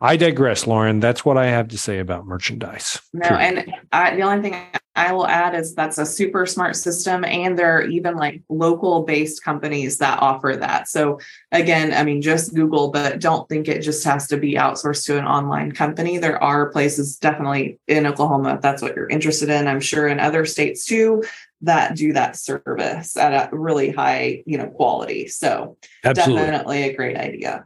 I 0.01 0.17
digress, 0.17 0.67
Lauren. 0.67 1.01
That's 1.01 1.25
what 1.25 1.39
I 1.39 1.47
have 1.47 1.69
to 1.69 1.79
say 1.79 1.99
about 1.99 2.27
merchandise. 2.27 3.01
No, 3.13 3.27
and 3.27 3.73
I, 3.93 4.17
the 4.17 4.23
only 4.23 4.51
thing 4.51 4.61
I 4.97 5.13
will 5.13 5.27
add 5.27 5.55
is 5.55 5.75
that's 5.75 5.99
a 5.99 6.07
super 6.07 6.47
smart 6.47 6.75
system. 6.75 7.25
And 7.25 7.59
there 7.59 7.77
are 7.77 7.83
even 7.83 8.17
like 8.17 8.43
local 8.49 9.03
based 9.03 9.45
companies 9.45 9.99
that 9.99 10.21
offer 10.21 10.57
that. 10.59 10.89
So 10.89 11.21
again, 11.53 11.93
I 11.93 12.03
mean, 12.03 12.23
just 12.23 12.55
Google, 12.55 12.91
but 12.91 13.21
don't 13.21 13.49
think 13.49 13.69
it 13.69 13.83
just 13.83 14.03
has 14.05 14.27
to 14.29 14.37
be 14.37 14.55
outsourced 14.55 15.05
to 15.07 15.19
an 15.19 15.27
online 15.27 15.73
company. 15.73 16.19
There 16.19 16.43
are 16.43 16.71
places 16.71 17.17
definitely 17.17 17.79
in 17.87 18.07
Oklahoma, 18.07 18.55
if 18.55 18.63
that's 18.63 18.83
what 18.83 18.97
you're 18.97 19.09
interested 19.09 19.51
in. 19.51 19.69
I'm 19.69 19.81
sure 19.81 20.09
in 20.09 20.19
other 20.19 20.47
states 20.47 20.87
too 20.87 21.23
that 21.63 21.97
do 21.97 22.13
that 22.13 22.37
service 22.37 23.17
at 23.17 23.53
a 23.53 23.57
really 23.57 23.91
high, 23.91 24.43
you 24.47 24.59
know, 24.59 24.67
quality. 24.67 25.29
So 25.29 25.77
Absolutely. 26.05 26.43
definitely 26.43 26.83
a 26.85 26.95
great 26.95 27.17
idea. 27.17 27.65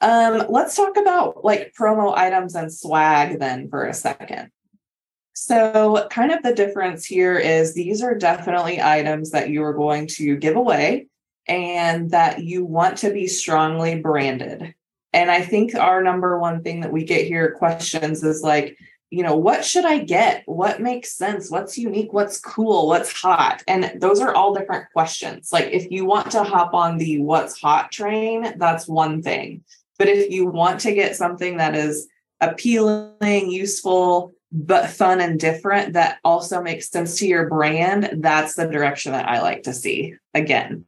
Um, 0.00 0.46
let's 0.48 0.76
talk 0.76 0.96
about 0.96 1.44
like 1.44 1.74
promo 1.78 2.16
items 2.16 2.54
and 2.54 2.72
swag 2.72 3.40
then 3.40 3.68
for 3.68 3.86
a 3.86 3.94
second. 3.94 4.50
So, 5.32 6.06
kind 6.10 6.32
of 6.32 6.42
the 6.42 6.54
difference 6.54 7.04
here 7.04 7.38
is 7.38 7.74
these 7.74 8.02
are 8.02 8.14
definitely 8.14 8.82
items 8.82 9.30
that 9.30 9.50
you 9.50 9.62
are 9.62 9.72
going 9.72 10.06
to 10.08 10.36
give 10.36 10.56
away 10.56 11.06
and 11.46 12.10
that 12.10 12.42
you 12.42 12.64
want 12.64 12.98
to 12.98 13.12
be 13.12 13.26
strongly 13.26 14.00
branded. 14.00 14.74
And 15.12 15.30
I 15.30 15.42
think 15.42 15.74
our 15.74 16.02
number 16.02 16.38
one 16.38 16.62
thing 16.62 16.80
that 16.80 16.92
we 16.92 17.04
get 17.04 17.26
here 17.26 17.52
questions 17.52 18.22
is 18.22 18.42
like, 18.42 18.76
you 19.10 19.22
know, 19.22 19.36
what 19.36 19.64
should 19.64 19.86
I 19.86 19.98
get? 19.98 20.42
What 20.46 20.82
makes 20.82 21.12
sense? 21.12 21.50
What's 21.50 21.78
unique? 21.78 22.12
What's 22.12 22.38
cool? 22.40 22.88
What's 22.88 23.12
hot? 23.12 23.62
And 23.66 23.92
those 24.00 24.20
are 24.20 24.34
all 24.34 24.54
different 24.54 24.92
questions. 24.92 25.50
Like, 25.50 25.68
if 25.72 25.90
you 25.90 26.04
want 26.04 26.30
to 26.32 26.42
hop 26.42 26.74
on 26.74 26.98
the 26.98 27.20
what's 27.20 27.58
hot 27.58 27.90
train, 27.90 28.54
that's 28.58 28.86
one 28.86 29.22
thing 29.22 29.64
But 29.98 30.08
if 30.08 30.30
you 30.30 30.46
want 30.46 30.80
to 30.80 30.94
get 30.94 31.16
something 31.16 31.56
that 31.56 31.74
is 31.74 32.08
appealing, 32.40 33.50
useful, 33.50 34.32
but 34.50 34.88
fun 34.88 35.20
and 35.20 35.38
different 35.38 35.92
that 35.92 36.18
also 36.24 36.62
makes 36.62 36.90
sense 36.90 37.18
to 37.18 37.26
your 37.26 37.48
brand, 37.48 38.22
that's 38.22 38.54
the 38.54 38.66
direction 38.66 39.12
that 39.12 39.28
I 39.28 39.42
like 39.42 39.64
to 39.64 39.74
see 39.74 40.14
again. 40.34 40.86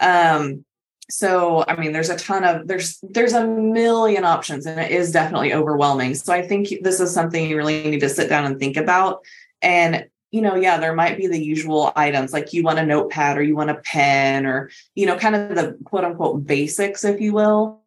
Um, 0.00 0.64
so 1.10 1.62
i 1.68 1.76
mean 1.76 1.92
there's 1.92 2.08
a 2.08 2.16
ton 2.16 2.42
of 2.42 2.66
there's 2.66 2.98
there's 3.02 3.34
a 3.34 3.46
million 3.46 4.24
options 4.24 4.64
and 4.64 4.80
it 4.80 4.90
is 4.90 5.12
definitely 5.12 5.52
overwhelming. 5.52 6.14
So 6.14 6.32
i 6.32 6.40
think 6.40 6.68
this 6.80 7.00
is 7.00 7.12
something 7.12 7.48
you 7.48 7.56
really 7.56 7.82
need 7.82 8.00
to 8.00 8.08
sit 8.08 8.28
down 8.28 8.46
and 8.46 8.58
think 8.58 8.76
about. 8.76 9.20
And 9.60 10.06
you 10.30 10.40
know 10.40 10.56
yeah 10.56 10.78
there 10.78 10.94
might 10.94 11.18
be 11.18 11.26
the 11.26 11.42
usual 11.42 11.92
items 11.94 12.32
like 12.32 12.54
you 12.54 12.62
want 12.62 12.78
a 12.78 12.86
notepad 12.86 13.36
or 13.36 13.42
you 13.42 13.54
want 13.54 13.70
a 13.70 13.74
pen 13.74 14.46
or 14.46 14.70
you 14.94 15.04
know 15.04 15.18
kind 15.18 15.36
of 15.36 15.54
the 15.54 15.78
quote 15.84 16.04
unquote 16.04 16.46
basics 16.46 17.04
if 17.04 17.20
you 17.20 17.34
will 17.34 17.82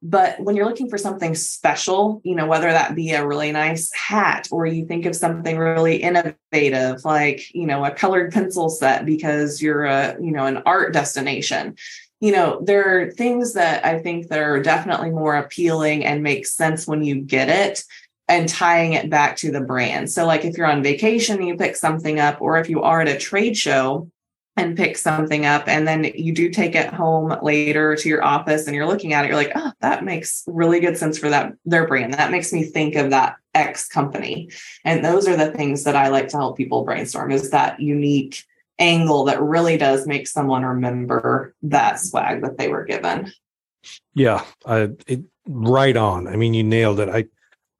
but 0.00 0.38
when 0.38 0.54
you're 0.54 0.66
looking 0.66 0.88
for 0.88 0.98
something 0.98 1.34
special 1.34 2.20
you 2.24 2.34
know 2.34 2.46
whether 2.46 2.70
that 2.70 2.94
be 2.94 3.10
a 3.10 3.26
really 3.26 3.50
nice 3.52 3.92
hat 3.92 4.46
or 4.50 4.66
you 4.66 4.86
think 4.86 5.06
of 5.06 5.16
something 5.16 5.58
really 5.58 5.96
innovative 5.96 7.04
like 7.04 7.52
you 7.54 7.66
know 7.66 7.84
a 7.84 7.90
colored 7.90 8.32
pencil 8.34 8.68
set 8.68 9.04
because 9.04 9.60
you're 9.60 9.84
a 9.84 10.16
you 10.20 10.30
know 10.30 10.46
an 10.46 10.62
art 10.66 10.92
destination 10.92 11.76
you 12.20 12.32
know, 12.32 12.60
there 12.64 13.00
are 13.00 13.10
things 13.12 13.52
that 13.52 13.84
I 13.84 14.00
think 14.00 14.28
that 14.28 14.40
are 14.40 14.60
definitely 14.60 15.10
more 15.10 15.36
appealing 15.36 16.04
and 16.04 16.22
make 16.22 16.46
sense 16.46 16.86
when 16.86 17.04
you 17.04 17.20
get 17.20 17.48
it 17.48 17.84
and 18.26 18.48
tying 18.48 18.94
it 18.94 19.08
back 19.08 19.36
to 19.38 19.52
the 19.52 19.60
brand. 19.60 20.10
So, 20.10 20.26
like 20.26 20.44
if 20.44 20.56
you're 20.56 20.66
on 20.66 20.82
vacation, 20.82 21.42
you 21.42 21.56
pick 21.56 21.76
something 21.76 22.18
up, 22.18 22.40
or 22.40 22.58
if 22.58 22.68
you 22.68 22.82
are 22.82 23.00
at 23.00 23.08
a 23.08 23.16
trade 23.16 23.56
show 23.56 24.10
and 24.58 24.76
pick 24.76 24.96
something 24.96 25.46
up, 25.46 25.68
and 25.68 25.86
then 25.86 26.04
you 26.14 26.32
do 26.32 26.50
take 26.50 26.74
it 26.74 26.92
home 26.92 27.36
later 27.42 27.96
to 27.96 28.08
your 28.08 28.24
office 28.24 28.66
and 28.66 28.74
you're 28.74 28.86
looking 28.86 29.12
at 29.12 29.24
it, 29.24 29.28
you're 29.28 29.36
like, 29.36 29.52
oh, 29.54 29.72
that 29.80 30.04
makes 30.04 30.44
really 30.46 30.80
good 30.80 30.98
sense 30.98 31.18
for 31.18 31.28
that 31.30 31.54
their 31.64 31.86
brand. 31.86 32.14
That 32.14 32.30
makes 32.30 32.52
me 32.52 32.64
think 32.64 32.94
of 32.96 33.10
that 33.10 33.36
X 33.54 33.88
company. 33.88 34.50
And 34.84 35.04
those 35.04 35.26
are 35.28 35.36
the 35.36 35.52
things 35.52 35.84
that 35.84 35.96
I 35.96 36.08
like 36.08 36.28
to 36.28 36.36
help 36.36 36.56
people 36.56 36.84
brainstorm 36.84 37.30
is 37.30 37.50
that 37.50 37.80
unique 37.80 38.44
angle 38.78 39.24
that 39.24 39.42
really 39.42 39.76
does 39.76 40.06
make 40.06 40.28
someone 40.28 40.64
remember 40.64 41.54
that 41.62 41.98
swag 41.98 42.42
that 42.42 42.58
they 42.58 42.68
were 42.68 42.84
given. 42.84 43.32
Yeah, 44.14 44.44
I, 44.66 44.90
it, 45.06 45.22
right 45.46 45.96
on. 45.96 46.28
I 46.28 46.36
mean, 46.36 46.54
you 46.54 46.62
nailed 46.62 47.00
it. 47.00 47.08
I 47.08 47.26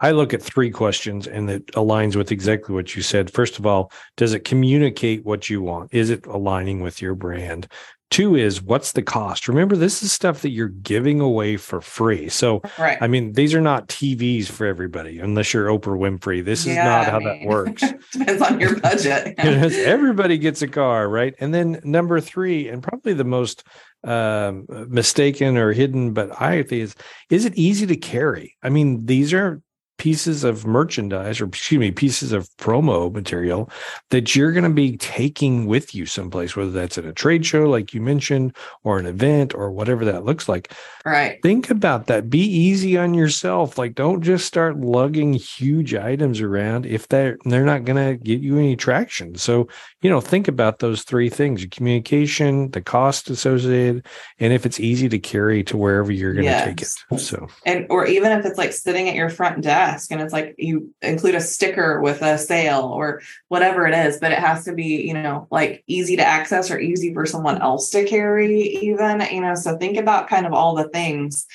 I 0.00 0.12
look 0.12 0.32
at 0.32 0.42
three 0.42 0.70
questions 0.70 1.26
and 1.26 1.50
it 1.50 1.66
aligns 1.68 2.14
with 2.14 2.30
exactly 2.30 2.74
what 2.74 2.94
you 2.94 3.02
said. 3.02 3.30
First 3.30 3.58
of 3.58 3.66
all, 3.66 3.90
does 4.16 4.32
it 4.32 4.44
communicate 4.44 5.24
what 5.24 5.50
you 5.50 5.62
want? 5.62 5.92
Is 5.92 6.10
it 6.10 6.26
aligning 6.26 6.80
with 6.80 7.02
your 7.02 7.14
brand? 7.14 7.68
Two 8.10 8.36
is 8.36 8.62
what's 8.62 8.92
the 8.92 9.02
cost? 9.02 9.48
Remember, 9.48 9.76
this 9.76 10.02
is 10.02 10.12
stuff 10.12 10.40
that 10.40 10.50
you're 10.50 10.68
giving 10.68 11.20
away 11.20 11.58
for 11.58 11.82
free. 11.82 12.30
So, 12.30 12.62
right. 12.78 12.96
I 13.02 13.06
mean, 13.06 13.34
these 13.34 13.52
are 13.54 13.60
not 13.60 13.88
TVs 13.88 14.46
for 14.46 14.66
everybody, 14.66 15.18
unless 15.18 15.52
you're 15.52 15.66
Oprah 15.68 15.98
Winfrey. 15.98 16.42
This 16.42 16.66
is 16.66 16.74
not 16.76 17.04
how 17.04 17.18
mean, 17.18 17.28
that 17.28 17.40
works. 17.46 17.84
depends 18.12 18.40
on 18.40 18.60
your 18.60 18.80
budget. 18.80 19.34
everybody 19.38 20.38
gets 20.38 20.62
a 20.62 20.68
car, 20.68 21.06
right? 21.06 21.34
And 21.38 21.52
then 21.52 21.80
number 21.84 22.18
three, 22.18 22.68
and 22.68 22.82
probably 22.82 23.12
the 23.12 23.24
most 23.24 23.64
um, 24.04 24.64
mistaken 24.88 25.58
or 25.58 25.72
hidden, 25.72 26.14
but 26.14 26.40
I 26.40 26.62
think 26.62 26.84
is 26.84 26.94
is 27.28 27.44
it 27.44 27.56
easy 27.56 27.86
to 27.86 27.96
carry? 27.96 28.56
I 28.62 28.70
mean, 28.70 29.04
these 29.04 29.34
are 29.34 29.60
pieces 29.98 30.44
of 30.44 30.64
merchandise 30.64 31.40
or 31.40 31.46
excuse 31.46 31.78
me 31.78 31.90
pieces 31.90 32.32
of 32.32 32.48
promo 32.56 33.12
material 33.12 33.68
that 34.10 34.34
you're 34.34 34.52
going 34.52 34.64
to 34.64 34.70
be 34.70 34.96
taking 34.96 35.66
with 35.66 35.94
you 35.94 36.06
someplace 36.06 36.54
whether 36.54 36.70
that's 36.70 36.96
at 36.96 37.04
a 37.04 37.12
trade 37.12 37.44
show 37.44 37.68
like 37.68 37.92
you 37.92 38.00
mentioned 38.00 38.56
or 38.84 38.98
an 38.98 39.06
event 39.06 39.54
or 39.54 39.70
whatever 39.70 40.04
that 40.04 40.24
looks 40.24 40.48
like. 40.48 40.72
Right. 41.04 41.40
Think 41.42 41.70
about 41.70 42.06
that. 42.06 42.30
Be 42.30 42.40
easy 42.40 42.96
on 42.96 43.12
yourself. 43.12 43.76
Like 43.76 43.94
don't 43.94 44.22
just 44.22 44.46
start 44.46 44.78
lugging 44.78 45.34
huge 45.34 45.94
items 45.94 46.40
around 46.40 46.86
if 46.86 47.08
they're 47.08 47.36
they're 47.44 47.64
not 47.64 47.84
going 47.84 47.96
to 47.96 48.22
get 48.22 48.40
you 48.40 48.56
any 48.56 48.76
traction. 48.76 49.34
So 49.34 49.68
you 50.00 50.08
know 50.08 50.20
think 50.20 50.46
about 50.46 50.78
those 50.78 51.02
three 51.02 51.28
things 51.28 51.60
your 51.60 51.70
communication 51.70 52.70
the 52.70 52.80
cost 52.80 53.30
associated 53.30 54.06
and 54.38 54.52
if 54.52 54.64
it's 54.64 54.78
easy 54.78 55.08
to 55.08 55.18
carry 55.18 55.64
to 55.64 55.76
wherever 55.76 56.12
you're 56.12 56.34
going 56.34 56.44
to 56.44 56.50
yes. 56.50 56.64
take 56.64 56.82
it. 56.82 57.20
So. 57.20 57.48
And 57.66 57.86
or 57.90 58.06
even 58.06 58.30
if 58.30 58.46
it's 58.46 58.58
like 58.58 58.72
sitting 58.72 59.08
at 59.08 59.16
your 59.16 59.28
front 59.28 59.62
desk 59.62 59.87
desk 59.88 60.10
and 60.12 60.20
it's 60.20 60.32
like 60.32 60.54
you 60.58 60.92
include 61.02 61.34
a 61.34 61.40
sticker 61.40 62.00
with 62.00 62.22
a 62.22 62.38
sale 62.38 62.92
or 62.94 63.20
whatever 63.48 63.86
it 63.86 63.94
is 63.94 64.18
but 64.20 64.32
it 64.32 64.38
has 64.38 64.64
to 64.64 64.72
be 64.72 65.06
you 65.06 65.14
know 65.14 65.46
like 65.50 65.82
easy 65.86 66.16
to 66.16 66.24
access 66.24 66.70
or 66.70 66.78
easy 66.78 67.12
for 67.12 67.26
someone 67.26 67.60
else 67.60 67.90
to 67.90 68.04
carry 68.04 68.60
even 68.60 69.20
you 69.30 69.40
know 69.40 69.54
so 69.54 69.76
think 69.76 69.96
about 69.96 70.28
kind 70.28 70.46
of 70.46 70.52
all 70.52 70.74
the 70.74 70.88
things. 70.88 71.46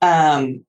Um 0.00 0.64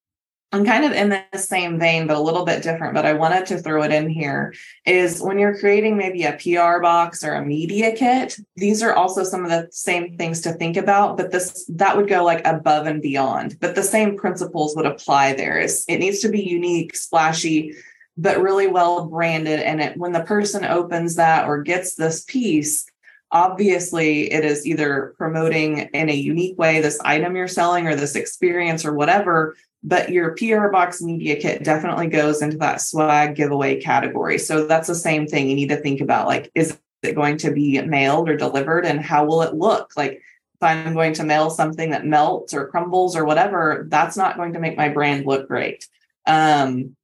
I'm 0.51 0.65
kind 0.65 0.83
of 0.83 0.93
in 0.93 1.09
the 1.09 1.37
same 1.37 1.77
vein, 1.77 2.07
but 2.07 2.17
a 2.17 2.21
little 2.21 2.43
bit 2.43 2.63
different. 2.63 2.95
But 2.95 3.05
I 3.05 3.13
wanted 3.13 3.45
to 3.47 3.59
throw 3.59 3.83
it 3.83 3.91
in 3.91 4.09
here 4.09 4.53
is 4.83 5.21
when 5.21 5.37
you're 5.37 5.59
creating 5.59 5.95
maybe 5.95 6.23
a 6.23 6.37
PR 6.37 6.81
box 6.81 7.23
or 7.23 7.35
a 7.35 7.45
media 7.45 7.95
kit, 7.95 8.39
these 8.55 8.81
are 8.81 8.93
also 8.93 9.23
some 9.23 9.43
of 9.43 9.51
the 9.51 9.67
same 9.71 10.17
things 10.17 10.41
to 10.41 10.53
think 10.53 10.75
about. 10.75 11.17
But 11.17 11.31
this 11.31 11.69
that 11.75 11.95
would 11.95 12.07
go 12.07 12.23
like 12.23 12.45
above 12.47 12.87
and 12.87 12.99
beyond. 12.99 13.59
But 13.59 13.75
the 13.75 13.83
same 13.83 14.17
principles 14.17 14.75
would 14.75 14.87
apply 14.87 15.33
there. 15.33 15.59
Is 15.59 15.85
it 15.87 15.99
needs 15.99 16.19
to 16.21 16.29
be 16.29 16.41
unique, 16.41 16.95
splashy, 16.95 17.75
but 18.17 18.41
really 18.41 18.67
well 18.67 19.05
branded. 19.05 19.59
And 19.59 19.79
it, 19.79 19.97
when 19.97 20.13
the 20.13 20.23
person 20.23 20.65
opens 20.65 21.15
that 21.15 21.47
or 21.47 21.61
gets 21.61 21.93
this 21.93 22.25
piece, 22.25 22.85
obviously 23.31 24.31
it 24.31 24.43
is 24.43 24.65
either 24.65 25.13
promoting 25.17 25.77
in 25.93 26.09
a 26.09 26.15
unique 26.15 26.57
way 26.57 26.81
this 26.81 26.99
item 27.01 27.35
you're 27.35 27.47
selling 27.47 27.87
or 27.87 27.95
this 27.95 28.15
experience 28.15 28.83
or 28.83 28.93
whatever 28.93 29.55
but 29.83 30.09
your 30.09 30.35
PR 30.35 30.67
box 30.67 31.01
media 31.01 31.39
kit 31.39 31.63
definitely 31.63 32.07
goes 32.07 32.41
into 32.41 32.57
that 32.57 32.81
swag 32.81 33.35
giveaway 33.35 33.79
category. 33.79 34.37
So 34.37 34.67
that's 34.67 34.87
the 34.87 34.95
same 34.95 35.25
thing 35.25 35.49
you 35.49 35.55
need 35.55 35.69
to 35.69 35.77
think 35.77 36.01
about 36.01 36.27
like 36.27 36.51
is 36.53 36.77
it 37.01 37.15
going 37.15 37.37
to 37.37 37.51
be 37.51 37.81
mailed 37.81 38.29
or 38.29 38.35
delivered 38.35 38.85
and 38.85 38.99
how 38.99 39.25
will 39.25 39.41
it 39.41 39.55
look? 39.55 39.93
Like 39.95 40.13
if 40.13 40.63
I'm 40.63 40.93
going 40.93 41.13
to 41.13 41.23
mail 41.23 41.49
something 41.49 41.91
that 41.91 42.05
melts 42.05 42.53
or 42.53 42.67
crumbles 42.67 43.15
or 43.15 43.23
whatever, 43.23 43.85
that's 43.89 44.17
not 44.17 44.35
going 44.35 44.53
to 44.53 44.59
make 44.59 44.75
my 44.75 44.89
brand 44.89 45.25
look 45.25 45.47
great. 45.47 45.87
Um 46.25 46.95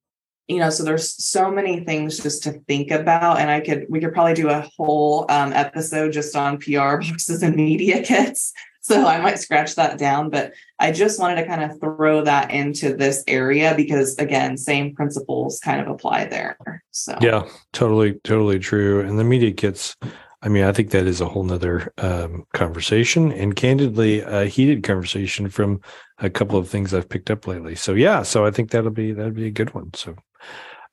you 0.48 0.60
know 0.60 0.70
so 0.70 0.84
there's 0.84 1.25
so 1.25 1.50
many 1.50 1.79
things 1.79 2.20
just 2.20 2.44
to 2.44 2.51
think 2.51 2.91
about 2.91 3.39
and 3.39 3.50
i 3.50 3.60
could 3.60 3.86
we 3.89 4.00
could 4.00 4.13
probably 4.13 4.34
do 4.34 4.50
a 4.50 4.70
whole 4.77 5.25
um, 5.29 5.51
episode 5.53 6.12
just 6.12 6.36
on 6.36 6.58
pr 6.60 6.72
boxes 7.01 7.41
and 7.41 7.55
media 7.55 8.03
kits 8.03 8.53
so 8.88 9.08
I 9.08 9.20
might 9.20 9.39
scratch 9.39 9.74
that 9.75 9.98
down, 9.98 10.30
but 10.30 10.54
I 10.77 10.92
just 10.92 11.20
wanted 11.20 11.42
to 11.42 11.48
kind 11.48 11.63
of 11.63 11.80
throw 11.80 12.24
that 12.24 12.51
into 12.51 12.96
this 12.96 13.24
area 13.27 13.74
because 13.75 14.15
again, 14.18 14.58
same 14.58 14.94
principles 14.94 15.60
kind 15.60 15.82
of 15.82 15.88
apply 15.88 16.25
there. 16.25 16.84
So 16.92 17.18
yeah, 17.20 17.50
totally, 17.74 18.13
totally 18.24 18.60
true. 18.60 19.01
And 19.01 19.18
the 19.18 19.24
media 19.24 19.51
kits, 19.54 19.96
I 20.44 20.50
mean, 20.50 20.65
I 20.65 20.72
think 20.72 20.92
that 20.92 21.08
is 21.08 21.20
a 21.20 21.27
whole 21.27 21.44
nother 21.44 21.92
um, 21.98 22.46
conversation 22.54 23.32
and 23.32 23.56
candidly 23.56 24.20
a 24.20 24.46
heated 24.46 24.84
conversation 24.84 25.50
from 25.50 25.82
a 26.20 26.30
couple 26.30 26.60
of 26.60 26.70
things 26.70 26.94
I've 26.94 27.10
picked 27.10 27.32
up 27.32 27.48
lately. 27.48 27.74
So 27.74 27.96
yeah, 27.96 28.22
so 28.22 28.46
I 28.46 28.51
think 28.51 28.70
that'll 28.70 28.92
be 28.92 29.13
that'll 29.13 29.32
be 29.32 29.48
a 29.48 29.51
good 29.51 29.74
one. 29.74 29.96
So 29.96 30.15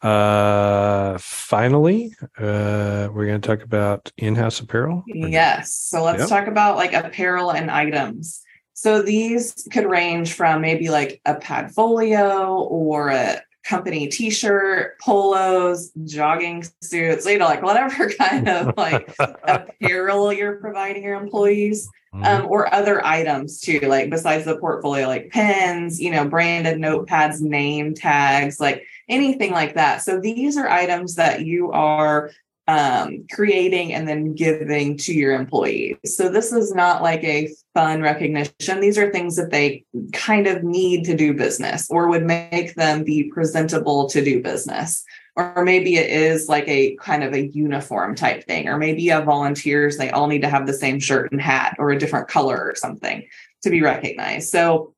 uh, 0.02 1.16
finally, 1.18 2.14
uh, 2.38 3.08
we're 3.12 3.26
going 3.26 3.40
to 3.40 3.46
talk 3.46 3.62
about 3.62 4.10
in-house 4.16 4.60
apparel. 4.60 5.04
Yes. 5.06 5.72
So 5.74 6.02
let's 6.02 6.20
yep. 6.20 6.28
talk 6.28 6.46
about 6.48 6.76
like 6.76 6.92
apparel 6.92 7.52
and 7.52 7.70
items. 7.70 8.42
So 8.74 9.02
these 9.02 9.68
could 9.70 9.88
range 9.88 10.32
from 10.32 10.60
maybe 10.60 10.88
like 10.90 11.20
a 11.24 11.36
padfolio 11.36 12.68
or 12.68 13.10
a 13.10 13.40
company 13.64 14.08
t-shirt, 14.08 14.98
polos, 15.00 15.92
jogging 16.04 16.64
suits, 16.80 17.24
you 17.24 17.38
know, 17.38 17.44
like 17.44 17.62
whatever 17.62 18.10
kind 18.18 18.48
of 18.48 18.76
like 18.76 19.14
apparel 19.44 20.32
you're 20.32 20.56
providing 20.56 21.04
your 21.04 21.20
employees. 21.20 21.88
Mm-hmm. 22.12 22.24
Um, 22.24 22.50
or 22.50 22.74
other 22.74 23.02
items 23.06 23.58
too, 23.58 23.80
like 23.80 24.10
besides 24.10 24.44
the 24.44 24.58
portfolio, 24.58 25.06
like 25.06 25.30
pens, 25.30 25.98
you 25.98 26.10
know, 26.10 26.28
branded 26.28 26.76
notepads, 26.76 27.40
name 27.40 27.94
tags, 27.94 28.60
like 28.60 28.84
anything 29.12 29.52
like 29.52 29.74
that. 29.74 30.02
So 30.02 30.18
these 30.18 30.56
are 30.56 30.68
items 30.68 31.14
that 31.16 31.44
you 31.44 31.70
are 31.70 32.30
um, 32.68 33.26
creating 33.32 33.92
and 33.92 34.08
then 34.08 34.34
giving 34.34 34.96
to 34.96 35.12
your 35.12 35.34
employees. 35.34 35.96
So 36.04 36.28
this 36.28 36.52
is 36.52 36.72
not 36.74 37.02
like 37.02 37.22
a 37.24 37.52
fun 37.74 38.00
recognition. 38.00 38.80
These 38.80 38.98
are 38.98 39.10
things 39.10 39.36
that 39.36 39.50
they 39.50 39.84
kind 40.12 40.46
of 40.46 40.62
need 40.62 41.04
to 41.04 41.16
do 41.16 41.34
business 41.34 41.88
or 41.90 42.08
would 42.08 42.24
make 42.24 42.74
them 42.74 43.04
be 43.04 43.24
presentable 43.24 44.08
to 44.08 44.24
do 44.24 44.42
business. 44.42 45.04
Or 45.34 45.64
maybe 45.64 45.96
it 45.96 46.10
is 46.10 46.48
like 46.48 46.68
a 46.68 46.94
kind 46.96 47.24
of 47.24 47.32
a 47.32 47.48
uniform 47.48 48.14
type 48.14 48.44
thing, 48.44 48.68
or 48.68 48.76
maybe 48.76 49.02
you 49.02 49.12
have 49.12 49.24
volunteers, 49.24 49.96
they 49.96 50.10
all 50.10 50.26
need 50.26 50.42
to 50.42 50.48
have 50.48 50.66
the 50.66 50.74
same 50.74 51.00
shirt 51.00 51.32
and 51.32 51.40
hat 51.40 51.76
or 51.78 51.90
a 51.90 51.98
different 51.98 52.28
color 52.28 52.58
or 52.58 52.74
something 52.74 53.26
to 53.62 53.70
be 53.70 53.80
recognized. 53.80 54.50
So 54.50 54.94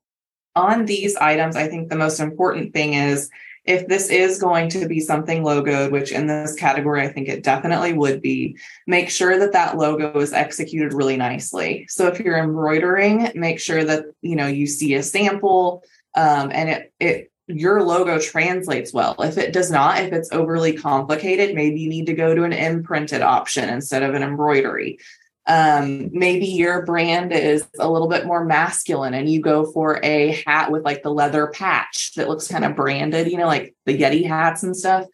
on 0.56 0.86
these 0.86 1.16
items, 1.16 1.56
I 1.56 1.68
think 1.68 1.88
the 1.88 1.96
most 1.96 2.20
important 2.20 2.72
thing 2.72 2.94
is 2.94 3.30
if 3.64 3.88
this 3.88 4.10
is 4.10 4.38
going 4.38 4.68
to 4.70 4.86
be 4.86 5.00
something 5.00 5.42
logoed, 5.42 5.90
which 5.90 6.12
in 6.12 6.26
this 6.26 6.54
category, 6.54 7.02
I 7.02 7.08
think 7.08 7.28
it 7.28 7.42
definitely 7.42 7.94
would 7.94 8.20
be, 8.20 8.56
make 8.86 9.08
sure 9.08 9.38
that 9.38 9.52
that 9.52 9.78
logo 9.78 10.18
is 10.20 10.32
executed 10.34 10.92
really 10.92 11.16
nicely. 11.16 11.86
So 11.88 12.06
if 12.08 12.20
you're 12.20 12.38
embroidering, 12.38 13.30
make 13.34 13.58
sure 13.58 13.82
that, 13.84 14.04
you 14.20 14.36
know, 14.36 14.46
you 14.46 14.66
see 14.66 14.94
a 14.94 15.02
sample 15.02 15.82
um, 16.14 16.50
and 16.52 16.68
it 16.68 16.92
it 17.00 17.30
your 17.46 17.82
logo 17.82 18.18
translates 18.18 18.92
well. 18.92 19.16
If 19.18 19.36
it 19.36 19.52
does 19.52 19.70
not, 19.70 20.02
if 20.02 20.12
it's 20.12 20.32
overly 20.32 20.72
complicated, 20.74 21.54
maybe 21.54 21.80
you 21.80 21.90
need 21.90 22.06
to 22.06 22.14
go 22.14 22.34
to 22.34 22.44
an 22.44 22.54
imprinted 22.54 23.20
option 23.20 23.68
instead 23.68 24.02
of 24.02 24.14
an 24.14 24.22
embroidery. 24.22 24.98
Um, 25.46 26.08
maybe 26.12 26.46
your 26.46 26.86
brand 26.86 27.32
is 27.32 27.66
a 27.78 27.90
little 27.90 28.08
bit 28.08 28.24
more 28.24 28.44
masculine 28.44 29.12
and 29.12 29.28
you 29.28 29.40
go 29.40 29.70
for 29.70 30.00
a 30.02 30.42
hat 30.46 30.72
with 30.72 30.84
like 30.84 31.02
the 31.02 31.12
leather 31.12 31.48
patch 31.48 32.14
that 32.14 32.28
looks 32.28 32.48
kind 32.48 32.64
of 32.64 32.74
branded, 32.74 33.30
you 33.30 33.36
know, 33.36 33.46
like 33.46 33.74
the 33.84 33.98
Yeti 33.98 34.26
hats 34.26 34.62
and 34.62 34.76
stuff 34.76 35.06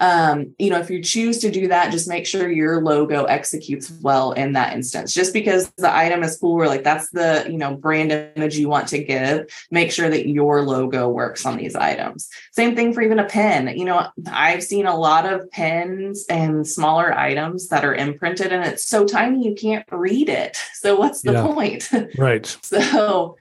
um, 0.00 0.54
you 0.58 0.70
know, 0.70 0.78
if 0.78 0.90
you 0.90 1.02
choose 1.02 1.38
to 1.38 1.50
do 1.50 1.68
that, 1.68 1.90
just 1.90 2.08
make 2.08 2.26
sure 2.26 2.50
your 2.50 2.82
logo 2.82 3.24
executes 3.24 3.90
well 4.00 4.32
in 4.32 4.52
that 4.52 4.72
instance. 4.72 5.12
Just 5.12 5.32
because 5.32 5.70
the 5.76 5.94
item 5.94 6.22
is 6.22 6.38
cool, 6.38 6.52
or 6.60 6.66
like 6.66 6.84
that's 6.84 7.10
the 7.10 7.46
you 7.50 7.58
know 7.58 7.74
brand 7.74 8.12
image 8.36 8.56
you 8.56 8.68
want 8.68 8.88
to 8.88 9.02
give, 9.02 9.46
make 9.70 9.90
sure 9.90 10.08
that 10.08 10.28
your 10.28 10.62
logo 10.62 11.08
works 11.08 11.44
on 11.44 11.56
these 11.56 11.74
items. 11.74 12.28
Same 12.52 12.76
thing 12.76 12.92
for 12.92 13.02
even 13.02 13.18
a 13.18 13.24
pen. 13.24 13.76
You 13.76 13.84
know, 13.84 14.08
I've 14.30 14.62
seen 14.62 14.86
a 14.86 14.96
lot 14.96 15.30
of 15.30 15.50
pens 15.50 16.24
and 16.28 16.66
smaller 16.66 17.12
items 17.12 17.68
that 17.68 17.84
are 17.84 17.94
imprinted, 17.94 18.52
and 18.52 18.64
it's 18.64 18.84
so 18.84 19.04
tiny 19.04 19.44
you 19.44 19.54
can't 19.54 19.84
read 19.90 20.28
it. 20.28 20.56
So 20.74 20.96
what's 20.96 21.22
the 21.22 21.32
yeah. 21.32 21.42
point? 21.42 21.90
Right. 22.16 22.46
so 22.62 23.36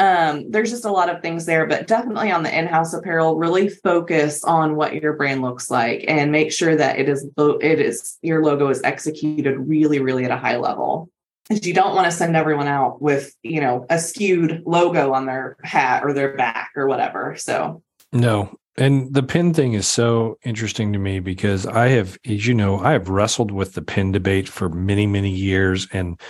um, 0.00 0.50
there's 0.50 0.70
just 0.70 0.86
a 0.86 0.90
lot 0.90 1.10
of 1.10 1.20
things 1.20 1.44
there, 1.44 1.66
but 1.66 1.86
definitely 1.86 2.32
on 2.32 2.42
the 2.42 2.58
in-house 2.58 2.94
apparel, 2.94 3.36
really 3.36 3.68
focus 3.68 4.42
on 4.44 4.74
what 4.74 4.94
your 4.94 5.12
brand 5.12 5.42
looks 5.42 5.70
like 5.70 6.06
and 6.08 6.32
make 6.32 6.52
sure 6.52 6.74
that 6.74 6.98
it 6.98 7.06
is 7.06 7.28
it 7.36 7.80
is 7.80 8.16
your 8.22 8.42
logo 8.42 8.70
is 8.70 8.80
executed 8.82 9.58
really, 9.58 10.00
really 10.00 10.24
at 10.24 10.30
a 10.30 10.38
high 10.38 10.56
level. 10.56 11.10
Because 11.46 11.66
you 11.66 11.74
don't 11.74 11.94
want 11.94 12.06
to 12.06 12.16
send 12.16 12.34
everyone 12.34 12.66
out 12.66 13.02
with, 13.02 13.34
you 13.42 13.60
know, 13.60 13.84
a 13.90 13.98
skewed 13.98 14.62
logo 14.64 15.12
on 15.12 15.26
their 15.26 15.58
hat 15.62 16.02
or 16.02 16.14
their 16.14 16.34
back 16.34 16.70
or 16.76 16.86
whatever. 16.86 17.36
So 17.36 17.82
no, 18.10 18.56
and 18.76 19.12
the 19.12 19.22
pin 19.22 19.52
thing 19.52 19.72
is 19.72 19.86
so 19.86 20.38
interesting 20.44 20.92
to 20.92 20.98
me 20.98 21.18
because 21.18 21.66
I 21.66 21.88
have, 21.88 22.16
as 22.26 22.46
you 22.46 22.54
know, 22.54 22.78
I 22.78 22.92
have 22.92 23.08
wrestled 23.08 23.50
with 23.50 23.74
the 23.74 23.82
pin 23.82 24.12
debate 24.12 24.48
for 24.48 24.68
many, 24.68 25.06
many 25.06 25.30
years. 25.30 25.88
And 25.92 26.20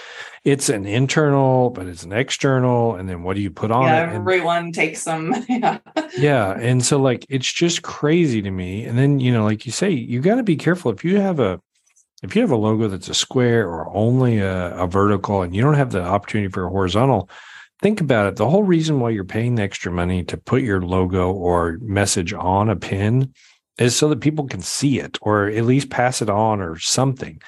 it's 0.45 0.71
an 0.71 0.87
internal, 0.87 1.69
but 1.71 1.87
it's 1.87 2.03
an 2.03 2.13
external. 2.13 2.97
And 2.97 3.09
then 3.09 3.23
what 3.23 3.37
do 3.37 3.43
you 3.43 3.51
put 3.51 3.71
on 3.71 3.85
yeah, 3.85 4.11
it? 4.11 4.15
Everyone 4.15 4.65
and, 4.65 4.75
takes 4.75 5.05
them. 5.05 5.35
yeah. 5.49 5.79
yeah. 6.17 6.59
And 6.59 6.85
so, 6.85 6.99
like, 6.99 7.27
it's 7.29 7.53
just 7.53 7.83
crazy 7.83 8.41
to 8.41 8.51
me. 8.51 8.85
And 8.85 8.99
then, 8.99 9.21
you 9.21 9.33
know, 9.33 9.45
like 9.45 9.67
you 9.67 9.73
say, 9.73 9.91
you 9.91 10.21
got 10.21 10.37
to 10.37 10.43
be 10.43 10.57
careful 10.57 10.91
if 10.91 11.05
you 11.05 11.21
have 11.21 11.41
a, 11.41 11.61
if 12.23 12.35
you 12.35 12.41
have 12.41 12.51
a 12.51 12.57
logo 12.57 12.89
that's 12.89 13.09
a 13.09 13.15
square 13.15 13.69
or 13.69 13.95
only 13.95 14.39
a, 14.39 14.75
a 14.77 14.87
vertical 14.87 15.43
and 15.43 15.55
you 15.55 15.63
don't 15.63 15.75
have 15.75 15.93
the 15.93 16.03
opportunity 16.03 16.51
for 16.51 16.65
a 16.65 16.71
horizontal, 16.71 17.29
think 17.83 18.01
about 18.01 18.27
it. 18.27 18.37
The 18.37 18.49
whole 18.49 18.63
reason 18.63 19.01
why 19.01 19.11
you're 19.11 19.25
paying 19.25 19.55
the 19.55 19.63
extra 19.63 19.91
money 19.93 20.25
to 20.25 20.37
put 20.37 20.63
your 20.63 20.81
logo 20.83 21.33
or 21.33 21.79
message 21.81 22.33
on 22.33 22.69
a 22.69 22.77
pin 22.77 23.33
is 23.79 23.97
so 23.97 24.09
that 24.09 24.21
people 24.21 24.47
can 24.47 24.61
see 24.61 25.01
it 25.01 25.19
or 25.23 25.49
at 25.49 25.65
least 25.65 25.91
pass 25.91 26.21
it 26.21 26.29
on 26.31 26.61
or 26.61 26.79
something. 26.79 27.41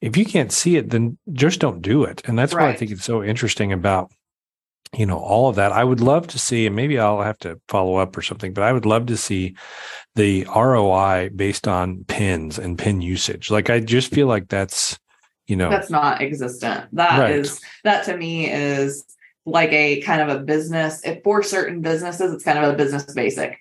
If 0.00 0.16
you 0.16 0.24
can't 0.24 0.52
see 0.52 0.76
it, 0.76 0.90
then 0.90 1.18
just 1.32 1.60
don't 1.60 1.82
do 1.82 2.04
it. 2.04 2.22
And 2.26 2.38
that's 2.38 2.54
right. 2.54 2.64
why 2.64 2.70
I 2.70 2.76
think 2.76 2.90
it's 2.90 3.04
so 3.04 3.22
interesting 3.22 3.72
about 3.72 4.12
you 4.94 5.06
know 5.06 5.18
all 5.18 5.48
of 5.48 5.56
that 5.56 5.72
i 5.72 5.82
would 5.82 6.00
love 6.00 6.26
to 6.26 6.38
see 6.38 6.66
and 6.66 6.76
maybe 6.76 6.98
i'll 6.98 7.22
have 7.22 7.38
to 7.38 7.58
follow 7.68 7.96
up 7.96 8.14
or 8.16 8.20
something 8.20 8.52
but 8.52 8.62
i 8.62 8.72
would 8.72 8.84
love 8.84 9.06
to 9.06 9.16
see 9.16 9.56
the 10.16 10.44
roi 10.54 11.30
based 11.34 11.66
on 11.66 12.04
pins 12.04 12.58
and 12.58 12.78
pin 12.78 13.00
usage 13.00 13.50
like 13.50 13.70
i 13.70 13.80
just 13.80 14.12
feel 14.12 14.26
like 14.26 14.48
that's 14.48 14.98
you 15.46 15.56
know 15.56 15.70
that's 15.70 15.88
not 15.88 16.20
existent 16.20 16.86
That 16.92 17.18
right. 17.18 17.36
is 17.36 17.60
that 17.84 18.04
to 18.04 18.16
me 18.16 18.50
is 18.50 19.04
like 19.44 19.72
a 19.72 20.00
kind 20.02 20.22
of 20.22 20.28
a 20.28 20.40
business. 20.40 21.04
If 21.04 21.22
for 21.22 21.42
certain 21.42 21.80
businesses, 21.80 22.32
it's 22.32 22.44
kind 22.44 22.58
of 22.58 22.72
a 22.72 22.76
business 22.76 23.12
basic, 23.12 23.58